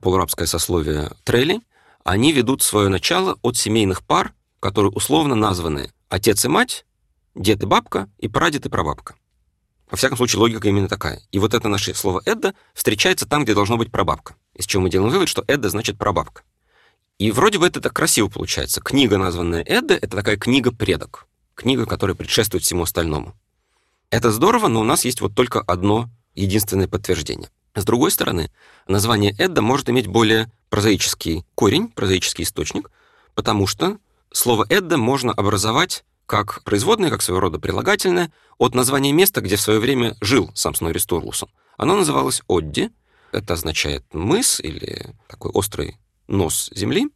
полурабское 0.00 0.46
сословие 0.46 1.10
трели, 1.24 1.60
они 2.04 2.32
ведут 2.32 2.62
свое 2.62 2.88
начало 2.88 3.38
от 3.42 3.56
семейных 3.56 4.02
пар, 4.02 4.32
которые 4.60 4.92
условно 4.92 5.34
названы 5.34 5.92
отец 6.08 6.44
и 6.44 6.48
мать, 6.48 6.84
дед 7.34 7.62
и 7.62 7.66
бабка 7.66 8.08
и 8.18 8.28
прадед 8.28 8.66
и 8.66 8.68
прабабка. 8.68 9.14
Во 9.90 9.96
всяком 9.96 10.16
случае, 10.16 10.40
логика 10.40 10.68
именно 10.68 10.88
такая. 10.88 11.22
И 11.30 11.38
вот 11.38 11.54
это 11.54 11.68
наше 11.68 11.94
слово 11.94 12.20
«эдда» 12.26 12.54
встречается 12.74 13.26
там, 13.26 13.44
где 13.44 13.54
должно 13.54 13.78
быть 13.78 13.90
прабабка. 13.90 14.34
Из 14.54 14.66
чего 14.66 14.82
мы 14.82 14.90
делаем 14.90 15.10
вывод, 15.10 15.28
что 15.28 15.44
«эдда» 15.46 15.70
значит 15.70 15.96
прабабка. 15.96 16.42
И 17.18 17.30
вроде 17.32 17.58
бы 17.58 17.66
это 17.66 17.80
так 17.80 17.94
красиво 17.94 18.28
получается. 18.28 18.80
Книга, 18.82 19.16
названная 19.16 19.62
«Эдда», 19.62 19.94
это 19.94 20.16
такая 20.16 20.36
книга-предок. 20.36 21.26
Книга, 21.54 21.86
которая 21.86 22.14
предшествует 22.14 22.64
всему 22.64 22.82
остальному. 22.82 23.34
Это 24.10 24.30
здорово, 24.30 24.68
но 24.68 24.80
у 24.80 24.84
нас 24.84 25.04
есть 25.04 25.20
вот 25.20 25.34
только 25.34 25.60
одно 25.60 26.08
единственное 26.40 26.88
подтверждение. 26.88 27.50
С 27.74 27.84
другой 27.84 28.10
стороны, 28.10 28.50
название 28.86 29.34
Эдда 29.38 29.62
может 29.62 29.88
иметь 29.88 30.06
более 30.06 30.50
прозаический 30.70 31.44
корень, 31.54 31.88
прозаический 31.88 32.44
источник, 32.44 32.90
потому 33.34 33.66
что 33.66 33.98
слово 34.32 34.66
Эдда 34.68 34.96
можно 34.96 35.32
образовать 35.32 36.04
как 36.26 36.62
производное, 36.64 37.10
как 37.10 37.22
своего 37.22 37.40
рода 37.40 37.58
прилагательное, 37.58 38.30
от 38.58 38.74
названия 38.74 39.12
места, 39.12 39.40
где 39.40 39.56
в 39.56 39.60
свое 39.60 39.78
время 39.78 40.16
жил 40.20 40.50
сам 40.54 40.74
Снори 40.74 40.98
Стурлусон. 40.98 41.48
Оно 41.76 41.96
называлось 41.96 42.42
Одди, 42.48 42.90
это 43.32 43.54
означает 43.54 44.04
мыс 44.12 44.60
или 44.60 45.14
такой 45.28 45.50
острый 45.52 45.96
нос 46.26 46.70
земли, 46.74 47.08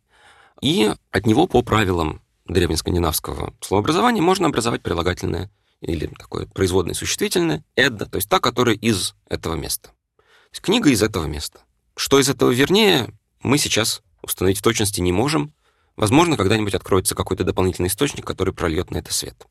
и 0.60 0.90
от 1.10 1.26
него 1.26 1.46
по 1.46 1.62
правилам 1.62 2.22
древнескандинавского 2.46 3.52
словообразования 3.60 4.22
можно 4.22 4.46
образовать 4.46 4.82
прилагательное 4.82 5.50
или 5.82 6.06
такое 6.06 6.46
производное 6.46 6.94
существительное 6.94 7.64
«эдда», 7.76 8.06
то 8.06 8.16
есть 8.16 8.28
та, 8.28 8.40
которая 8.40 8.76
из 8.76 9.14
этого 9.28 9.54
места. 9.54 9.88
То 10.16 10.24
есть 10.52 10.62
книга 10.62 10.90
из 10.90 11.02
этого 11.02 11.26
места. 11.26 11.60
Что 11.96 12.18
из 12.18 12.28
этого 12.28 12.50
вернее, 12.50 13.08
мы 13.42 13.58
сейчас 13.58 14.02
установить 14.22 14.58
в 14.58 14.62
точности 14.62 15.00
не 15.00 15.12
можем. 15.12 15.52
Возможно, 15.96 16.36
когда-нибудь 16.36 16.74
откроется 16.74 17.14
какой-то 17.14 17.44
дополнительный 17.44 17.88
источник, 17.88 18.24
который 18.24 18.54
прольет 18.54 18.90
на 18.90 18.98
это 18.98 19.12
свет. 19.12 19.46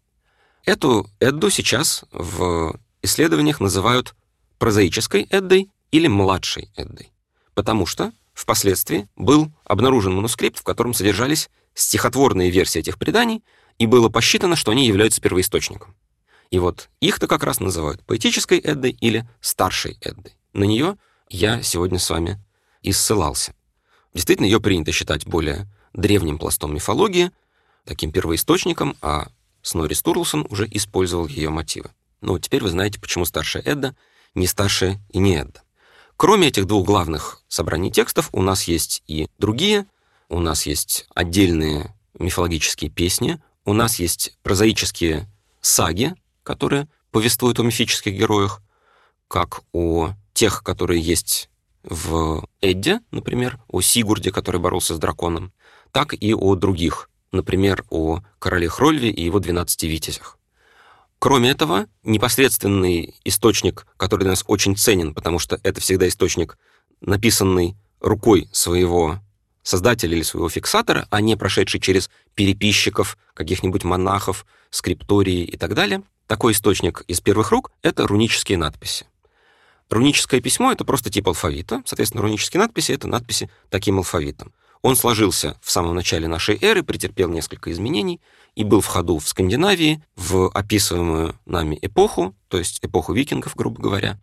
Эту 0.66 1.10
Эдду 1.20 1.50
сейчас 1.50 2.06
в 2.12 2.80
исследованиях 3.02 3.60
называют 3.60 4.16
прозаической 4.58 5.24
Эддой 5.24 5.70
или 5.92 6.08
младшей 6.08 6.72
Эддой, 6.76 7.12
потому 7.54 7.86
что 7.86 8.12
впоследствии 8.34 9.10
был 9.16 9.52
обнаружен 9.66 10.14
манускрипт, 10.14 10.60
в 10.60 10.64
котором 10.64 10.94
содержались 10.94 11.50
стихотворные 11.74 12.50
версии 12.50 12.80
этих 12.80 12.98
преданий, 12.98 13.44
и 13.80 13.88
было 13.88 14.10
посчитано, 14.10 14.56
что 14.56 14.72
они 14.72 14.86
являются 14.86 15.22
первоисточником. 15.22 15.96
И 16.52 16.60
вот 16.60 16.90
их-то 17.00 17.28
как 17.28 17.44
раз 17.44 17.60
называют 17.60 18.06
поэтической 18.06 18.60
Эддой 18.60 18.92
или 18.92 19.28
старшей 19.40 19.98
Эддой. 20.02 20.36
На 20.54 20.66
нее 20.66 20.98
я 21.30 21.64
сегодня 21.64 21.98
с 21.98 22.10
вами 22.10 22.40
и 22.82 22.92
ссылался. 22.92 23.56
Действительно, 24.14 24.46
ее 24.46 24.60
принято 24.60 24.92
считать 24.92 25.26
более 25.26 25.68
древним 25.94 26.38
пластом 26.38 26.76
мифологии, 26.76 27.32
таким 27.86 28.12
первоисточником, 28.12 28.98
а 29.02 29.30
Снори 29.62 29.94
Стурлсон 29.94 30.46
уже 30.50 30.68
использовал 30.70 31.28
ее 31.28 31.50
мотивы. 31.50 31.92
Но 32.20 32.38
теперь 32.38 32.64
вы 32.64 32.70
знаете, 32.70 33.00
почему 33.00 33.26
старшая 33.26 33.64
Эдда 33.64 33.96
не 34.36 34.46
старшая 34.46 35.02
и 35.10 35.20
не 35.20 35.36
Эдда. 35.36 35.62
Кроме 36.18 36.50
этих 36.50 36.68
двух 36.68 36.86
главных 36.86 37.42
собраний 37.48 37.92
текстов, 37.92 38.30
у 38.34 38.42
нас 38.42 38.64
есть 38.64 39.04
и 39.08 39.28
другие, 39.38 39.88
у 40.30 40.40
нас 40.40 40.66
есть 40.66 41.08
отдельные 41.16 41.96
мифологические 42.20 42.92
песни, 42.92 43.42
у 43.66 43.74
нас 43.74 44.00
есть 44.00 44.38
прозаические 44.44 45.28
саги, 45.62 46.14
которые 46.44 46.88
повествуют 47.12 47.60
о 47.60 47.64
мифических 47.64 48.14
героях, 48.14 48.62
как 49.28 49.62
о 49.74 50.12
тех, 50.34 50.64
которые 50.64 51.02
есть 51.02 51.50
в 51.84 52.46
Эдде, 52.62 53.02
например, 53.12 53.60
о 53.68 53.82
Сигурде, 53.82 54.32
который 54.32 54.60
боролся 54.62 54.96
с 54.96 55.00
драконом, 55.00 55.52
так 55.92 56.14
и 56.14 56.34
о 56.34 56.56
других, 56.56 57.10
например, 57.32 57.86
о 57.90 58.22
короле 58.40 58.70
Хрольве 58.70 59.10
и 59.10 59.24
его 59.24 59.40
12 59.40 59.84
витязях. 59.84 60.38
Кроме 61.20 61.52
этого, 61.52 61.86
непосредственный 62.04 63.16
источник, 63.24 63.86
который 63.98 64.22
для 64.22 64.32
нас 64.32 64.44
очень 64.48 64.76
ценен, 64.76 65.14
потому 65.14 65.38
что 65.38 65.60
это 65.64 65.80
всегда 65.80 66.08
источник, 66.08 66.58
написанный 67.00 67.76
рукой 68.00 68.50
своего 68.52 69.20
создателя 69.64 70.16
или 70.16 70.24
своего 70.24 70.50
фиксатора, 70.50 71.08
а 71.12 71.22
не 71.22 71.36
прошедший 71.36 71.80
через 71.80 72.10
переписчиков, 72.34 73.18
каких-нибудь 73.34 73.84
монахов, 73.84 74.46
скриптории 74.72 75.44
и 75.44 75.58
так 75.58 75.76
далее. 75.76 76.02
Такой 76.32 76.54
источник 76.54 77.04
из 77.10 77.20
первых 77.20 77.52
рук— 77.52 77.74
это 77.82 78.08
рунические 78.08 78.58
надписи. 78.58 79.06
Руническое 79.90 80.40
письмо— 80.40 80.72
это 80.72 80.86
просто 80.86 81.10
тип 81.10 81.28
алфавита. 81.28 81.84
Соответственно, 81.86 82.24
рунические 82.24 82.62
надписи— 82.62 82.92
это 82.94 83.10
надписи 83.10 83.50
таким 83.70 83.98
алфавитом. 83.98 84.54
Он 84.82 84.96
сложился 84.96 85.60
в 85.62 85.70
самом 85.70 85.94
начале 85.94 86.30
нашей 86.30 86.58
эры, 86.62 86.84
претерпел 86.84 87.28
несколько 87.28 87.70
изменений 87.74 88.22
и 88.56 88.64
был 88.64 88.80
в 88.80 88.86
ходу 88.86 89.18
в 89.18 89.28
Скандинавии 89.28 90.06
в 90.16 90.50
описываемую 90.52 91.38
нами 91.46 91.78
эпоху, 91.82 92.34
то 92.48 92.58
есть 92.58 92.80
эпоху 92.82 93.12
викингов, 93.12 93.58
грубо 93.58 93.82
говоря, 93.82 94.18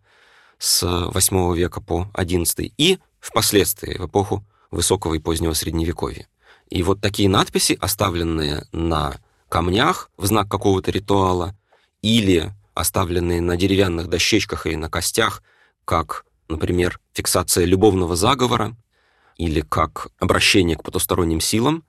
с 0.57 0.81
8 0.81 1.55
века 1.55 1.79
по 1.79 2.09
11 2.15 2.73
и 2.75 2.97
впоследствии 3.19 3.99
в 3.99 4.07
эпоху 4.07 4.43
высокого 4.71 5.13
и 5.13 5.19
позднего 5.19 5.53
средневековья. 5.53 6.27
И 6.71 6.81
вот 6.81 7.01
такие 7.01 7.29
надписи, 7.29 7.77
оставленные 7.79 8.65
на 8.71 9.17
камнях 9.47 10.09
в 10.17 10.25
знак 10.25 10.49
какого-то 10.49 10.89
ритуала 10.89 11.55
или 12.01 12.51
оставленные 12.73 13.41
на 13.41 13.57
деревянных 13.57 14.07
дощечках 14.07 14.65
и 14.65 14.75
на 14.75 14.89
костях 14.89 15.43
как, 15.85 16.25
например, 16.47 16.99
фиксация 17.13 17.65
любовного 17.65 18.15
заговора 18.15 18.75
или 19.37 19.61
как 19.61 20.07
обращение 20.19 20.77
к 20.77 20.83
потусторонним 20.83 21.41
силам, 21.41 21.83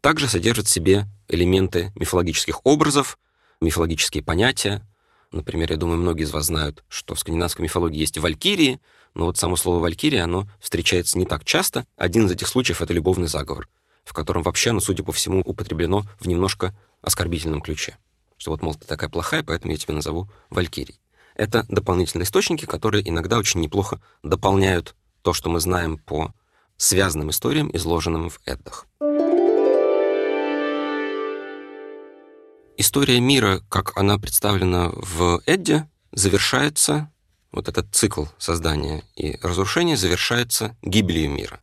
также 0.00 0.28
содержит 0.28 0.66
в 0.66 0.70
себе 0.70 1.06
элементы 1.28 1.92
мифологических 1.94 2.64
образов, 2.64 3.18
мифологические 3.60 4.22
понятия. 4.22 4.82
Например, 5.30 5.70
я 5.70 5.76
думаю, 5.76 5.98
многие 5.98 6.24
из 6.24 6.32
вас 6.32 6.46
знают, 6.46 6.84
что 6.88 7.14
в 7.14 7.20
скандинавской 7.20 7.62
мифологии 7.62 7.98
есть 7.98 8.18
валькирии, 8.18 8.80
но 9.14 9.26
вот 9.26 9.38
само 9.38 9.56
слово 9.56 9.80
«валькирия», 9.80 10.24
оно 10.24 10.48
встречается 10.60 11.18
не 11.18 11.26
так 11.26 11.44
часто. 11.44 11.86
Один 11.96 12.26
из 12.26 12.32
этих 12.32 12.48
случаев— 12.48 12.80
это 12.82 12.92
любовный 12.92 13.28
заговор, 13.28 13.68
в 14.04 14.12
котором 14.12 14.42
вообще 14.42 14.70
оно, 14.70 14.80
судя 14.80 15.04
по 15.04 15.12
всему, 15.12 15.40
употреблено 15.40 16.04
в 16.18 16.26
немножко 16.26 16.74
оскорбительном 17.02 17.60
ключе. 17.60 17.96
Что 18.42 18.50
вот, 18.50 18.60
мол, 18.60 18.74
ты 18.74 18.88
такая 18.88 19.08
плохая, 19.08 19.44
поэтому 19.44 19.70
я 19.70 19.78
тебя 19.78 19.94
назову 19.94 20.28
Валькирией. 20.50 20.98
Это 21.36 21.64
дополнительные 21.68 22.24
источники, 22.24 22.64
которые 22.64 23.08
иногда 23.08 23.38
очень 23.38 23.60
неплохо 23.60 24.00
дополняют 24.24 24.96
то, 25.22 25.32
что 25.32 25.48
мы 25.48 25.60
знаем 25.60 25.96
по 25.96 26.34
связанным 26.76 27.30
историям, 27.30 27.70
изложенным 27.72 28.30
в 28.30 28.40
Эддах. 28.44 28.88
История 32.76 33.20
мира, 33.20 33.60
как 33.68 33.96
она 33.96 34.18
представлена 34.18 34.90
в 34.92 35.40
Эдде, 35.46 35.88
завершается, 36.10 37.12
вот 37.52 37.68
этот 37.68 37.94
цикл 37.94 38.24
создания 38.38 39.04
и 39.14 39.38
разрушения 39.40 39.96
завершается 39.96 40.76
гибелью 40.82 41.30
мира. 41.30 41.60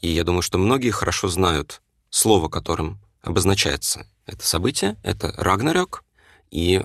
И 0.00 0.10
я 0.10 0.22
думаю, 0.22 0.42
что 0.42 0.58
многие 0.58 0.90
хорошо 0.90 1.26
знают 1.26 1.82
слово, 2.08 2.48
которым 2.48 3.00
обозначается 3.20 4.06
это 4.26 4.46
событие, 4.46 4.96
это 5.02 5.32
Рагнарёк, 5.36 6.04
и 6.50 6.82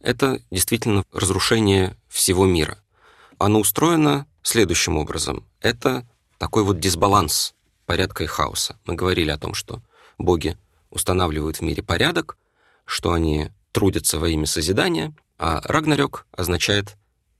это 0.00 0.40
действительно 0.50 1.04
разрушение 1.12 1.96
всего 2.08 2.46
мира. 2.46 2.78
Оно 3.38 3.60
устроено 3.60 4.26
следующим 4.42 4.96
образом. 4.96 5.44
Это 5.60 6.06
такой 6.38 6.64
вот 6.64 6.80
дисбаланс 6.80 7.54
порядка 7.86 8.24
и 8.24 8.26
хаоса. 8.26 8.78
Мы 8.84 8.94
говорили 8.94 9.30
о 9.30 9.38
том, 9.38 9.54
что 9.54 9.82
боги 10.18 10.56
устанавливают 10.90 11.58
в 11.58 11.62
мире 11.62 11.82
порядок, 11.82 12.36
что 12.84 13.12
они 13.12 13.50
трудятся 13.72 14.18
во 14.18 14.28
имя 14.28 14.46
созидания, 14.46 15.14
а 15.38 15.60
Рагнарёк 15.64 16.26
означает 16.32 16.96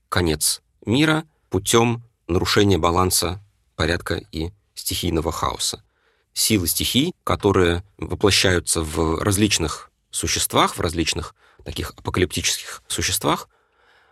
конец 0.09 0.63
мира 0.85 1.25
путем 1.51 2.03
нарушения 2.29 2.79
баланса 2.79 3.43
порядка 3.77 4.21
и 4.33 4.51
стихийного 4.75 5.33
хаоса. 5.33 5.83
Силы 6.39 6.69
стихий, 6.69 7.17
которые 7.25 7.83
воплощаются 7.97 8.81
в 8.81 9.21
различных 9.25 9.91
существах, 10.13 10.77
в 10.77 10.81
различных 10.81 11.35
таких 11.65 11.91
апокалиптических 11.97 12.81
существах, 12.87 13.49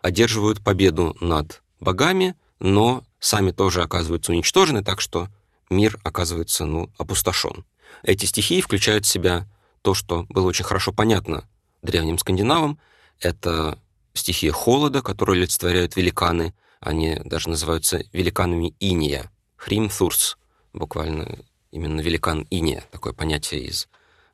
одерживают 0.03 0.61
победу 0.61 1.17
над 1.21 1.63
богами, 1.79 2.35
но 2.59 3.05
сами 3.21 3.53
тоже 3.53 3.81
оказываются 3.81 4.33
уничтожены, 4.33 4.83
так 4.83 5.01
что 5.01 5.29
мир 5.71 6.01
оказывается 6.03 6.65
ну, 6.65 6.91
опустошен. 6.99 7.65
Эти 8.03 8.27
стихии 8.27 8.61
включают 8.61 9.05
в 9.05 9.09
себя 9.09 9.47
то, 9.83 9.95
что 9.95 10.25
было 10.29 10.49
очень 10.49 10.65
хорошо 10.65 10.93
понятно 10.93 11.49
древним 11.83 12.19
скандинавам. 12.19 12.81
Это 13.21 13.79
стихия 14.15 14.51
холода, 14.51 15.01
которую 15.01 15.37
олицетворяют 15.37 15.95
великаны. 15.95 16.55
Они 16.81 17.21
даже 17.25 17.51
называются 17.51 18.03
великанами 18.13 18.75
Иния. 18.81 19.31
Хримthurs, 19.65 20.35
буквально 20.73 21.39
именно 21.77 22.01
великан 22.01 22.47
Иния, 22.51 22.83
такое 22.91 23.13
понятие 23.13 23.65
из 23.65 23.89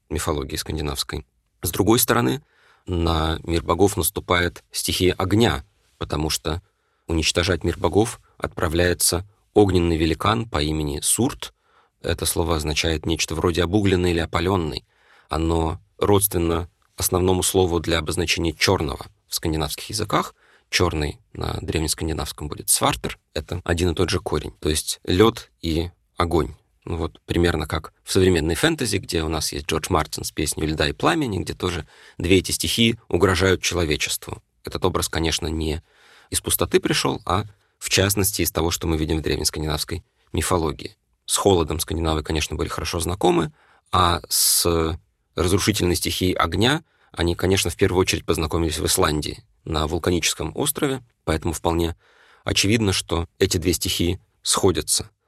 мифологии 0.08 0.56
скандинавской. 0.56 1.26
С 1.60 1.70
другой 1.70 1.98
стороны, 1.98 2.42
на 2.86 3.40
мир 3.42 3.62
богов 3.64 3.96
наступает 3.96 4.62
стихия 4.70 5.14
огня, 5.18 5.64
потому 5.98 6.30
что 6.30 6.62
уничтожать 7.08 7.64
мир 7.64 7.76
богов 7.78 8.20
отправляется 8.38 9.26
огненный 9.54 9.96
великан 9.96 10.48
по 10.48 10.62
имени 10.62 11.00
Сурт. 11.00 11.52
Это 12.00 12.26
слово 12.26 12.56
означает 12.56 13.06
нечто 13.06 13.34
вроде 13.34 13.64
обугленный 13.64 14.12
или 14.12 14.20
опаленный. 14.20 14.84
Оно 15.28 15.80
родственно 15.98 16.70
основному 16.96 17.42
слову 17.42 17.80
для 17.80 17.98
обозначения 17.98 18.52
черного 18.52 19.06
в 19.28 19.34
скандинавских 19.34 19.90
языках. 19.90 20.34
Черный 20.70 21.18
на 21.32 21.58
древнескандинавском 21.60 22.48
будет 22.48 22.68
свартер. 22.70 23.18
Это 23.34 23.60
один 23.64 23.90
и 23.90 23.94
тот 23.94 24.10
же 24.10 24.20
корень. 24.20 24.54
То 24.60 24.68
есть 24.68 25.00
лед 25.04 25.50
и 25.60 25.90
огонь. 26.16 26.54
Ну 26.84 26.96
вот 26.96 27.20
примерно 27.26 27.66
как 27.66 27.92
в 28.02 28.12
современной 28.12 28.56
фэнтези, 28.56 28.96
где 28.96 29.22
у 29.22 29.28
нас 29.28 29.52
есть 29.52 29.66
Джордж 29.66 29.86
Мартин 29.88 30.24
с 30.24 30.32
песней 30.32 30.66
«Льда 30.66 30.88
и 30.88 30.92
пламени», 30.92 31.38
где 31.38 31.54
тоже 31.54 31.86
две 32.18 32.38
эти 32.38 32.50
стихии 32.50 32.98
угрожают 33.08 33.62
человечеству. 33.62 34.42
Этот 34.64 34.84
образ, 34.84 35.08
конечно, 35.08 35.46
не 35.46 35.82
из 36.30 36.40
пустоты 36.40 36.80
пришел, 36.80 37.22
а 37.24 37.44
в 37.78 37.88
частности 37.88 38.42
из 38.42 38.50
того, 38.50 38.70
что 38.70 38.86
мы 38.86 38.96
видим 38.96 39.18
в 39.18 39.22
древнескандинавской 39.22 40.02
мифологии. 40.32 40.96
С 41.24 41.36
холодом 41.36 41.78
скандинавы, 41.78 42.22
конечно, 42.22 42.56
были 42.56 42.68
хорошо 42.68 42.98
знакомы, 42.98 43.52
а 43.92 44.20
с 44.28 44.98
разрушительной 45.36 45.94
стихией 45.94 46.34
огня 46.34 46.82
они, 47.12 47.36
конечно, 47.36 47.70
в 47.70 47.76
первую 47.76 48.00
очередь 48.00 48.24
познакомились 48.24 48.78
в 48.78 48.86
Исландии, 48.86 49.44
на 49.64 49.86
вулканическом 49.86 50.52
острове, 50.56 51.04
поэтому 51.24 51.52
вполне 51.52 51.94
очевидно, 52.42 52.92
что 52.92 53.28
эти 53.38 53.58
две 53.58 53.72
стихии 53.72 54.20
сходятся— 54.42 55.08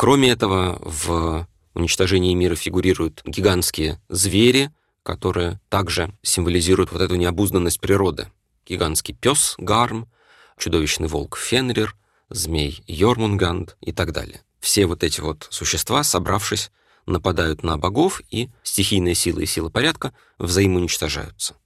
Кроме 0.00 0.30
этого, 0.30 0.78
в 0.80 1.46
уничтожении 1.74 2.32
мира 2.32 2.54
фигурируют 2.54 3.20
гигантские 3.26 4.00
звери, 4.08 4.70
которые 5.02 5.60
также 5.68 6.10
символизируют 6.22 6.90
вот 6.90 7.02
эту 7.02 7.16
необузданность 7.16 7.80
природы. 7.80 8.28
Гигантский 8.66 9.14
пес 9.14 9.56
Гарм, 9.58 10.08
чудовищный 10.56 11.06
волк 11.06 11.36
Фенрир, 11.36 11.94
змей 12.30 12.82
Йормунганд 12.86 13.76
и 13.82 13.92
так 13.92 14.12
далее. 14.12 14.40
Все 14.58 14.86
вот 14.86 15.04
эти 15.04 15.20
вот 15.20 15.46
существа, 15.50 16.02
собравшись, 16.02 16.70
нападают 17.04 17.62
на 17.62 17.76
богов, 17.76 18.22
и 18.30 18.48
стихийные 18.62 19.14
силы 19.14 19.42
и 19.42 19.46
силы 19.46 19.68
порядка 19.68 20.14
взаимоуничтожаются. 20.38 21.56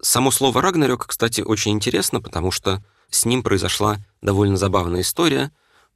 Само 0.00 0.30
слово 0.30 0.62
«рагнарёк», 0.62 1.08
кстати, 1.08 1.40
очень 1.40 1.72
интересно, 1.72 2.20
потому 2.20 2.52
что 2.52 2.80
с 3.10 3.24
ним 3.24 3.42
произошла 3.42 3.98
довольно 4.20 4.56
забавная 4.56 5.00
история, 5.00 5.50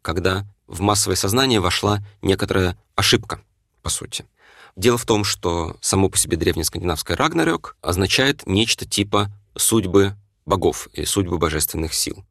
когда 0.06 0.46
в 0.68 0.82
массовое 0.82 1.16
сознание 1.16 1.58
вошла 1.58 1.98
некоторая 2.22 2.78
ошибка, 2.94 3.40
по 3.82 3.90
сути. 3.90 4.24
Дело 4.76 4.98
в 4.98 5.04
том, 5.04 5.24
что 5.24 5.76
само 5.80 6.08
по 6.08 6.16
себе 6.16 6.36
древнескандинавское 6.36 7.16
«рагнарёк» 7.16 7.76
означает 7.82 8.46
нечто 8.46 8.86
типа 8.86 9.32
судьбы 9.56 10.14
богов 10.44 10.86
и 10.92 11.04
судьбы 11.04 11.38
божественных 11.38 11.92
сил. 11.92 12.24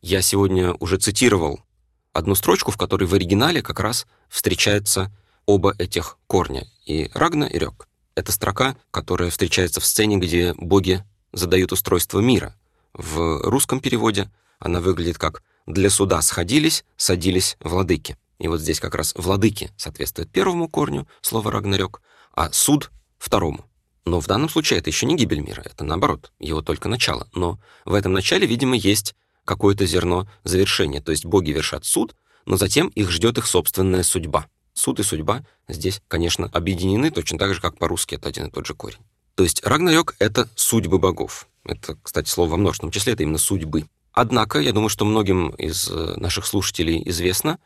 Я 0.00 0.22
сегодня 0.22 0.72
уже 0.74 0.98
цитировал 0.98 1.64
одну 2.12 2.36
строчку, 2.36 2.70
в 2.70 2.76
которой 2.76 3.06
в 3.06 3.14
оригинале 3.14 3.60
как 3.60 3.80
раз 3.80 4.06
встречаются 4.28 5.10
оба 5.46 5.74
этих 5.78 6.16
корня, 6.28 6.68
и 6.86 7.10
«рагна», 7.12 7.42
и 7.42 7.58
«рёк». 7.58 7.88
Это 8.14 8.30
строка, 8.30 8.76
которая 8.92 9.30
встречается 9.30 9.80
в 9.80 9.84
сцене, 9.84 10.16
где 10.18 10.54
боги 10.56 11.04
задают 11.32 11.72
устройство 11.72 12.20
мира. 12.20 12.54
В 12.92 13.40
русском 13.42 13.80
переводе 13.80 14.30
она 14.60 14.80
выглядит 14.80 15.18
как 15.18 15.42
для 15.72 15.90
суда 15.90 16.22
сходились, 16.22 16.84
садились 16.96 17.56
владыки. 17.60 18.16
И 18.38 18.48
вот 18.48 18.60
здесь 18.60 18.80
как 18.80 18.94
раз 18.94 19.14
владыки 19.16 19.70
соответствует 19.76 20.30
первому 20.30 20.68
корню 20.68 21.06
слова 21.20 21.50
«рагнарёк», 21.50 22.00
а 22.34 22.50
суд— 22.52 22.90
второму. 23.18 23.64
Но 24.06 24.20
в 24.20 24.26
данном 24.26 24.48
случае 24.48 24.78
это 24.78 24.90
еще 24.90 25.06
не 25.06 25.16
гибель 25.16 25.40
мира, 25.40 25.62
это 25.64 25.84
наоборот, 25.84 26.32
его 26.38 26.62
только 26.62 26.88
начало. 26.88 27.28
Но 27.34 27.60
в 27.84 27.92
этом 27.92 28.12
начале, 28.12 28.46
видимо, 28.46 28.74
есть 28.76 29.14
какое-то 29.44 29.84
зерно 29.86 30.28
завершения. 30.44 31.00
То 31.00 31.12
есть 31.12 31.26
боги 31.26 31.50
вершат 31.50 31.84
суд, 31.84 32.14
но 32.46 32.56
затем 32.56 32.88
их 32.88 33.10
ждет 33.10 33.38
их 33.38 33.46
собственная 33.46 34.02
судьба. 34.02 34.46
Суд 34.72 35.00
и 35.00 35.02
судьба 35.02 35.44
здесь, 35.68 36.00
конечно, 36.08 36.48
объединены 36.52 37.10
точно 37.10 37.38
так 37.38 37.54
же, 37.54 37.60
как 37.60 37.76
по-русски 37.76 38.14
это 38.14 38.28
один 38.28 38.46
и 38.46 38.50
тот 38.50 38.66
же 38.66 38.74
корень. 38.74 39.00
То 39.34 39.44
есть 39.44 39.64
Рагнарёк— 39.64 40.14
это 40.18 40.48
судьбы 40.54 40.98
богов. 40.98 41.48
Это, 41.64 41.96
кстати, 42.02 42.28
слово 42.28 42.50
во 42.50 42.56
множественном 42.56 42.92
числе, 42.92 43.12
это 43.12 43.22
именно 43.22 43.38
судьбы. 43.38 43.86
Однако, 44.12 44.58
я 44.58 44.72
думаю, 44.72 44.88
что 44.88 45.04
многим 45.04 45.50
из 45.50 45.88
э, 45.88 46.14
наших 46.16 46.46
слушателей 46.46 47.02
известно, 47.06 47.58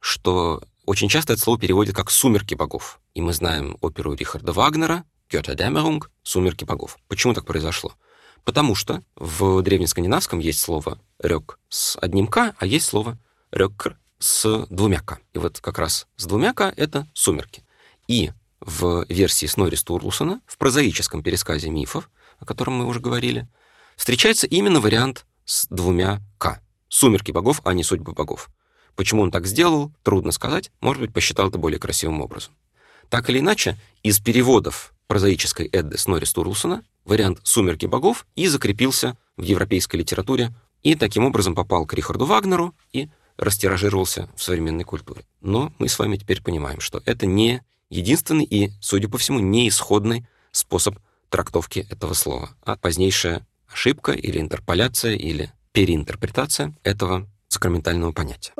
что 0.00 0.62
очень 0.84 1.08
часто 1.08 1.34
это 1.34 1.42
слово 1.42 1.60
переводят 1.60 1.94
как 1.94 2.10
«сумерки 2.10 2.54
богов». 2.54 3.00
И 3.14 3.20
мы 3.20 3.32
знаем 3.32 3.76
оперу 3.80 4.14
Рихарда 4.14 4.52
Вагнера 4.52 5.04
«Götterdämmerung» 5.30 6.02
«Сумерки 6.22 6.64
богов». 6.64 6.98
Почему 7.08 7.34
так 7.34 7.46
произошло? 7.46 7.94
Потому 8.44 8.74
что 8.74 9.02
в 9.14 9.62
древнескандинавском 9.62 10.40
есть 10.40 10.58
слово 10.60 10.98
«рёк» 11.20 11.60
с 11.68 11.96
одним 12.00 12.26
«к», 12.26 12.54
а 12.58 12.66
есть 12.66 12.86
слово 12.86 13.16
«рёкр» 13.52 13.96
с 14.18 14.66
двумя 14.70 15.00
«к». 15.00 15.20
И 15.32 15.38
вот 15.38 15.60
как 15.60 15.78
раз 15.78 16.08
с 16.16 16.26
двумя 16.26 16.52
«к»— 16.52 16.72
это 16.76 17.06
«сумерки». 17.14 17.64
И 18.08 18.32
в 18.60 19.06
версии 19.08 19.46
Снори 19.46 19.76
Стурлусона, 19.76 20.40
в 20.46 20.58
прозаическом 20.58 21.22
пересказе 21.22 21.70
мифов, 21.70 22.10
о 22.40 22.44
котором 22.44 22.74
мы 22.74 22.86
уже 22.86 22.98
говорили, 22.98 23.48
встречается 23.96 24.48
именно 24.48 24.80
вариант 24.80 25.26
с 25.52 25.66
двумя 25.68 26.22
«к». 26.38 26.62
«Сумерки 26.88 27.30
богов», 27.30 27.60
а 27.64 27.74
не 27.74 27.84
«Судьбы 27.84 28.12
богов». 28.12 28.48
Почему 28.96 29.22
он 29.22 29.30
так 29.30 29.46
сделал, 29.46 29.92
трудно 30.02 30.32
сказать, 30.32 30.70
может 30.80 31.02
быть, 31.02 31.12
посчитал 31.12 31.48
это 31.48 31.58
более 31.58 31.78
красивым 31.78 32.22
образом. 32.22 32.54
Так 33.10 33.28
или 33.28 33.38
иначе, 33.40 33.78
из 34.02 34.18
переводов 34.18 34.94
прозаической 35.08 35.66
Эдды 35.66 35.98
Снори 35.98 36.24
Стурлсона 36.24 36.84
вариант 37.04 37.40
«Сумерки 37.42 37.84
богов» 37.84 38.26
и 38.34 38.46
закрепился 38.46 39.18
в 39.36 39.42
европейской 39.42 39.96
литературе, 39.96 40.54
и 40.82 40.94
таким 40.94 41.26
образом 41.26 41.54
попал 41.54 41.84
к 41.84 41.92
Рихарду 41.92 42.24
Вагнеру 42.24 42.74
и 42.92 43.10
растиражировался 43.36 44.30
в 44.34 44.42
современной 44.42 44.84
культуре. 44.84 45.24
Но 45.42 45.72
мы 45.78 45.88
с 45.88 45.98
вами 45.98 46.16
теперь 46.16 46.42
понимаем, 46.42 46.80
что 46.80 47.02
это 47.04 47.26
не 47.26 47.62
единственный 47.90 48.44
и, 48.44 48.72
судя 48.80 49.08
по 49.08 49.18
всему, 49.18 49.38
не 49.38 49.68
исходный 49.68 50.26
способ 50.50 50.98
трактовки 51.28 51.86
этого 51.90 52.14
слова, 52.14 52.50
а 52.62 52.76
позднейшая 52.76 53.46
ошибка 53.72 54.12
или 54.12 54.38
интерполяция 54.38 55.14
или 55.14 55.50
переинтерпретация 55.72 56.74
этого 56.82 57.28
сакраментального 57.48 58.12
понятия. 58.12 58.52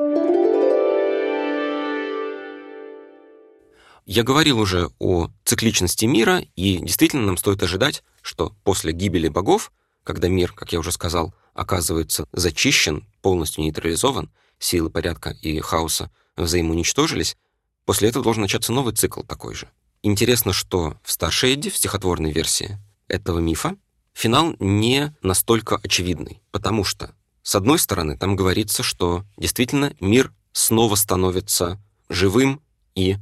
Я 4.05 4.25
говорил 4.25 4.59
уже 4.59 4.90
о 4.98 5.31
цикличности 5.44 6.07
мира, 6.07 6.44
и 6.57 6.79
действительно 6.79 7.25
нам 7.25 7.37
стоит 7.37 7.62
ожидать, 7.62 8.03
что 8.20 8.55
после 8.64 8.92
гибели 8.92 9.29
богов, 9.29 9.72
когда 10.03 10.29
мир, 10.29 10.53
как 10.53 10.72
я 10.72 10.81
уже 10.81 10.90
сказал, 10.90 11.35
оказывается 11.55 12.27
зачищен, 12.33 13.07
полностью 13.20 13.62
нейтрализован, 13.62 14.31
силы 14.59 14.90
порядка 14.90 15.31
и 15.31 15.61
хаоса 15.61 16.11
взаимоуничтожились, 16.37 17.37
после 17.85 18.09
этого 18.09 18.25
должен 18.25 18.42
начаться 18.42 18.72
новый 18.72 18.94
цикл 18.94 19.22
такой 19.22 19.55
же. 19.55 19.68
Интересно, 20.03 20.53
что 20.53 20.96
в 21.05 21.12
старшей 21.12 21.55
Эдди, 21.55 21.70
в 21.70 21.77
стихотворной 21.77 22.33
версии 22.33 22.79
этого 23.07 23.38
мифа, 23.38 23.77
Финал 24.12 24.55
не 24.59 25.14
настолько 25.22 25.77
очевидный, 25.77 26.42
потому 26.51 26.85
что, 26.85 27.14
с 27.42 27.55
одной 27.55 27.79
стороны, 27.79 28.16
там 28.16 28.37
говорится, 28.37 28.83
что 28.83 29.25
действительно 29.37 29.94
мир 30.01 30.33
снова 30.53 30.94
становится 30.94 31.81
живым 32.09 32.61
и 32.94 33.16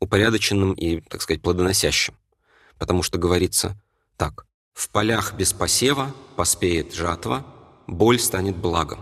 упорядоченным 0.00 0.72
и, 0.74 1.00
так 1.00 1.22
сказать, 1.22 1.42
плодоносящим. 1.42 2.14
Потому 2.78 3.02
что 3.02 3.18
говорится 3.18 3.80
так. 4.16 4.46
«В 4.74 4.88
полях 4.90 5.34
без 5.34 5.52
посева 5.52 6.14
поспеет 6.36 6.94
жатва, 6.94 7.46
боль 7.86 8.18
станет 8.18 8.56
благом». 8.56 9.00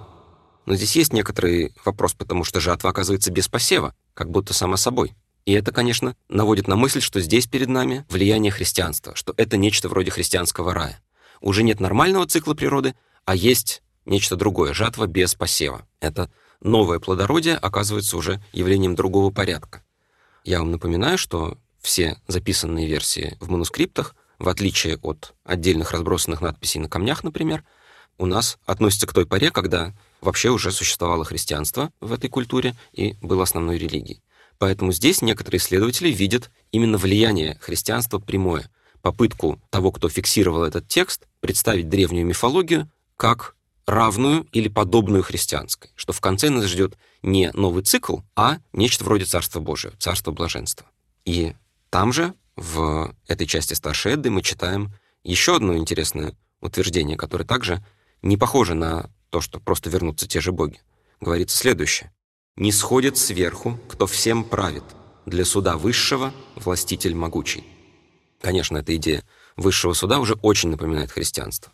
Но 0.65 0.77
здесь 0.77 0.95
есть 0.95 1.13
некоторый 1.13 1.75
вопрос, 1.85 2.15
потому 2.15 2.45
что 2.45 2.61
жатва 2.61 2.91
оказывается 2.91 3.33
без 3.33 3.49
посева, 3.49 3.95
как 4.15 4.31
будто 4.31 4.55
само 4.55 4.77
собой. 4.77 5.17
И 5.45 5.53
это, 5.53 5.73
конечно, 5.73 6.15
наводит 6.29 6.69
на 6.69 6.77
мысль, 6.77 7.01
что 7.01 7.21
здесь 7.21 7.49
перед 7.49 7.69
нами 7.69 8.05
влияние 8.09 8.53
христианства, 8.53 9.17
что 9.17 9.35
это 9.37 9.57
нечто 9.57 9.89
вроде 9.89 10.13
христианского 10.13 10.73
рая 10.73 11.03
уже 11.43 11.63
нет 11.63 11.81
нормального 11.81 12.27
цикла 12.27 12.55
природы, 12.55 12.95
а 13.25 13.35
есть 13.35 13.83
нечто 14.07 14.37
другое, 14.37 14.73
жатва 14.73 15.07
без 15.07 15.35
посева. 15.35 15.87
Это 16.01 16.31
новое 16.61 17.01
плодородие 17.01 17.57
оказывается 17.57 18.17
уже 18.17 18.43
явлением 18.53 18.95
другого 18.95 19.31
порядка. 19.31 19.85
Я 20.45 20.61
вам 20.61 20.71
напоминаю, 20.71 21.19
что 21.19 21.59
все 21.81 22.17
записанные 22.29 22.87
версии 22.87 23.37
в 23.41 23.51
манускриптах, 23.51 24.15
в 24.39 24.49
отличие 24.49 24.97
от 24.99 25.35
отдельных 25.45 25.93
разбросанных 25.93 26.41
надписей 26.41 26.81
на 26.81 26.89
камнях, 26.89 27.23
например, 27.23 27.65
у 28.19 28.27
нас 28.27 28.59
относятся 28.67 29.07
к 29.07 29.13
той 29.13 29.27
поре, 29.27 29.51
когда 29.51 29.93
вообще 30.21 30.51
уже 30.51 30.71
существовало 30.71 31.25
христианство 31.25 31.91
в 32.01 32.13
этой 32.13 32.31
культуре 32.31 32.77
и 32.93 33.15
было 33.21 33.43
основной 33.43 33.79
религией. 33.79 34.23
Поэтому 34.59 34.93
здесь 34.93 35.23
некоторые 35.23 35.59
исследователи 35.59 36.09
видят 36.09 36.51
именно 36.71 36.99
влияние 36.99 37.59
христианства 37.61 38.19
прямое— 38.19 38.71
попытку 39.03 39.61
того, 39.71 39.93
кто 39.93 40.09
фиксировал 40.09 40.65
этот 40.65 40.89
текст, 40.89 41.27
представить 41.41 41.89
древнюю 41.89 42.25
мифологию 42.25 42.91
как 43.17 43.57
равную 43.87 44.47
или 44.53 44.69
подобную 44.69 45.23
христианской, 45.23 45.91
что 45.97 46.13
в 46.13 46.21
конце 46.21 46.51
нас 46.51 46.65
ждет 46.67 46.97
не 47.23 47.51
новый 47.53 47.83
цикл, 47.83 48.19
а 48.37 48.59
нечто 48.73 49.05
вроде 49.05 49.25
Царства 49.25 49.61
Божия, 49.61 49.93
Царства 49.99 50.31
Блаженства. 50.31 50.87
И 51.25 51.55
там 51.91 52.13
же, 52.13 52.35
в 52.57 53.15
этой 53.27 53.47
части 53.47 53.75
Старшей 53.75 54.15
Эдды, 54.15 54.31
мы 54.31 54.43
читаем 54.43 54.93
еще 55.25 55.57
одно 55.57 55.77
интересное 55.77 56.35
утверждение, 56.61 57.17
которое 57.17 57.45
также 57.45 57.85
не 58.23 58.37
похоже 58.37 58.75
на 58.75 59.11
то, 59.31 59.41
что 59.41 59.61
просто 59.61 59.91
вернутся 59.91 60.29
те 60.29 60.41
же 60.41 60.53
боги. 60.53 60.81
Говорится 61.21 61.57
следующее. 61.57 62.13
не 62.57 62.71
сходит 62.71 63.17
сверху, 63.17 63.79
кто 63.89 64.07
всем 64.07 64.45
правит, 64.45 64.85
для 65.25 65.45
суда 65.45 65.79
высшего 65.79 66.33
властитель 66.57 67.15
могучий. 67.15 67.65
Конечно, 68.43 68.79
эта 68.79 68.95
идея 68.97 69.23
высшего 69.57 69.93
суда 69.93 70.19
уже 70.19 70.35
очень 70.35 70.71
напоминает 70.71 71.13
христианство. 71.13 71.73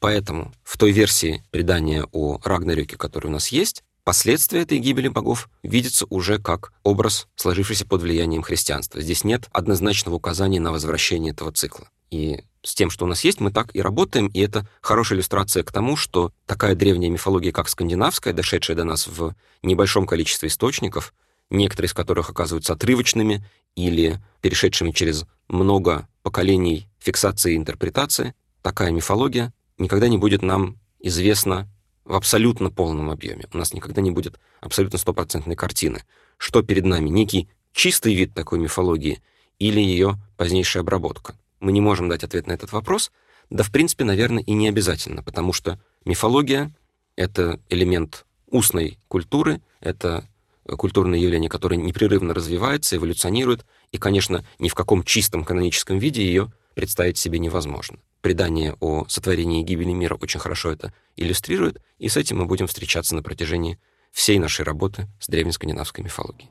Поэтому 0.00 0.52
в 0.64 0.76
той 0.76 0.90
версии 0.90 1.44
предания 1.50 2.04
о 2.12 2.40
Рагнарёке, 2.42 2.96
которая 2.96 3.30
у 3.30 3.32
нас 3.32 3.48
есть, 3.48 3.84
последствия 4.02 4.62
этой 4.62 4.78
гибели 4.78 5.06
богов 5.06 5.48
видятся 5.62 6.06
уже 6.10 6.38
как 6.38 6.72
образ, 6.82 7.28
сложившийся 7.36 7.86
под 7.86 8.02
влиянием 8.02 8.42
христианства. 8.42 9.00
Здесь 9.00 9.22
нет 9.22 9.48
однозначного 9.52 10.16
указания 10.16 10.58
на 10.58 10.72
возвращение 10.72 11.32
этого 11.32 11.52
цикла. 11.52 11.88
И 12.10 12.42
с 12.64 12.74
тем, 12.74 12.90
что 12.90 13.04
у 13.04 13.08
нас 13.08 13.22
есть, 13.22 13.38
мы 13.38 13.52
так 13.52 13.74
и 13.76 13.80
работаем, 13.80 14.26
и 14.28 14.40
это 14.40 14.66
хорошая 14.80 15.18
иллюстрация 15.18 15.62
к 15.62 15.70
тому, 15.70 15.96
что 15.96 16.32
такая 16.46 16.74
древняя 16.74 17.10
мифология, 17.10 17.52
как 17.52 17.68
скандинавская, 17.68 18.32
дошедшая 18.34 18.76
до 18.76 18.82
нас 18.82 19.06
в 19.06 19.34
небольшом 19.62 20.06
количестве 20.06 20.48
источников, 20.48 21.14
некоторые 21.50 21.88
из 21.88 21.94
которых 21.94 22.30
оказываются 22.30 22.72
отрывочными 22.72 23.44
или 23.76 24.20
перешедшими 24.40 24.90
через 24.90 25.24
много 25.48 26.08
поколений 26.22 26.88
фиксации 26.98 27.54
и 27.54 27.56
интерпретации, 27.56 28.34
такая 28.62 28.90
мифология 28.90 29.52
никогда 29.78 30.08
не 30.08 30.18
будет 30.18 30.42
нам 30.42 30.78
известна 31.00 31.68
в 32.04 32.14
абсолютно 32.14 32.70
полном 32.70 33.10
объеме. 33.10 33.46
У 33.52 33.58
нас 33.58 33.72
никогда 33.72 34.00
не 34.00 34.10
будет 34.10 34.38
абсолютно 34.60 34.98
стопроцентной 34.98 35.56
картины, 35.56 36.02
что 36.36 36.62
перед 36.62 36.84
нами 36.84 37.08
некий 37.08 37.48
чистый 37.72 38.14
вид 38.14 38.34
такой 38.34 38.58
мифологии 38.58 39.22
или 39.58 39.80
ее 39.80 40.16
позднейшая 40.36 40.82
обработка. 40.82 41.36
Мы 41.60 41.72
не 41.72 41.80
можем 41.80 42.08
дать 42.08 42.24
ответ 42.24 42.46
на 42.46 42.52
этот 42.52 42.72
вопрос, 42.72 43.12
да, 43.50 43.62
в 43.62 43.70
принципе, 43.70 44.04
наверное, 44.04 44.42
и 44.42 44.52
не 44.52 44.68
обязательно, 44.68 45.22
потому 45.22 45.52
что 45.52 45.80
мифология— 46.04 46.70
это 47.16 47.60
элемент 47.68 48.26
устной 48.46 48.98
культуры, 49.08 49.60
это 49.80 50.28
культурное 50.76 51.18
явление, 51.18 51.48
которое 51.48 51.76
непрерывно 51.76 52.34
развивается, 52.34 52.96
эволюционирует, 52.96 53.64
и, 53.92 53.98
конечно, 53.98 54.44
ни 54.58 54.68
в 54.68 54.74
каком 54.74 55.02
чистом 55.02 55.44
каноническом 55.44 55.98
виде 55.98 56.24
ее 56.24 56.52
представить 56.74 57.18
себе 57.18 57.38
невозможно. 57.38 57.98
Предание 58.20 58.76
о 58.80 59.04
сотворении 59.08 59.62
и 59.62 59.64
гибели 59.64 59.92
мира 59.92 60.16
очень 60.20 60.40
хорошо 60.40 60.72
это 60.72 60.92
иллюстрирует, 61.16 61.80
и 61.98 62.08
с 62.08 62.16
этим 62.16 62.38
мы 62.38 62.46
будем 62.46 62.66
встречаться 62.66 63.14
на 63.14 63.22
протяжении 63.22 63.78
всей 64.12 64.38
нашей 64.38 64.64
работы 64.64 65.08
с 65.20 65.28
древнескандинавской 65.28 66.04
мифологией. 66.04 66.50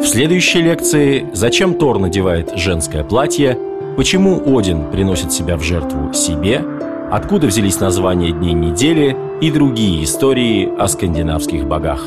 В 0.00 0.06
следующей 0.12 0.62
лекции 0.62 1.28
«Зачем 1.32 1.78
Тор 1.78 1.98
надевает 1.98 2.56
женское 2.56 3.04
платье?», 3.04 3.58
«Почему 3.96 4.56
Один 4.56 4.90
приносит 4.90 5.32
себя 5.32 5.56
в 5.56 5.62
жертву 5.62 6.12
себе?», 6.14 6.79
«Откуда 7.10 7.46
взялись 7.46 7.80
названия 7.80 8.32
дней 8.32 8.52
недели?» 8.52 9.30
и 9.40 9.50
другие 9.50 10.04
истории 10.04 10.70
о 10.78 10.86
скандинавских 10.86 11.66
богах. 11.66 12.02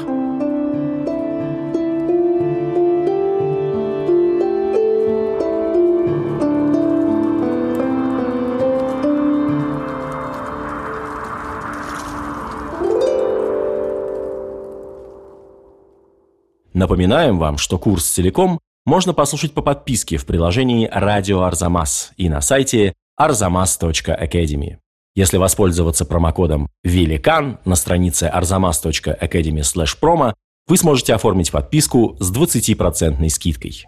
Напоминаем 16.74 17.40
вам, 17.40 17.58
что 17.58 17.80
курс 17.80 18.06
целиком 18.06 18.60
можно 18.86 19.14
послушать 19.14 19.54
по 19.54 19.62
подписке 19.62 20.18
в 20.18 20.26
приложении 20.26 20.88
«Радио 20.92 21.44
Арзамас» 21.44 22.12
и 22.18 22.30
на 22.30 22.42
сайте 22.42 22.94
arzamas.academy. 23.20 24.83
Если 25.16 25.38
воспользоваться 25.38 26.06
промокодом 26.06 26.70
«Великан» 26.84 27.60
на 27.66 27.76
странице 27.76 28.32
arzamas.academy/promo, 28.34 30.34
вы 30.68 30.78
сможете 30.78 31.14
оформить 31.14 31.52
подписку 31.52 32.16
с 32.20 32.32
20% 32.32 33.30
скидкой. 33.30 33.86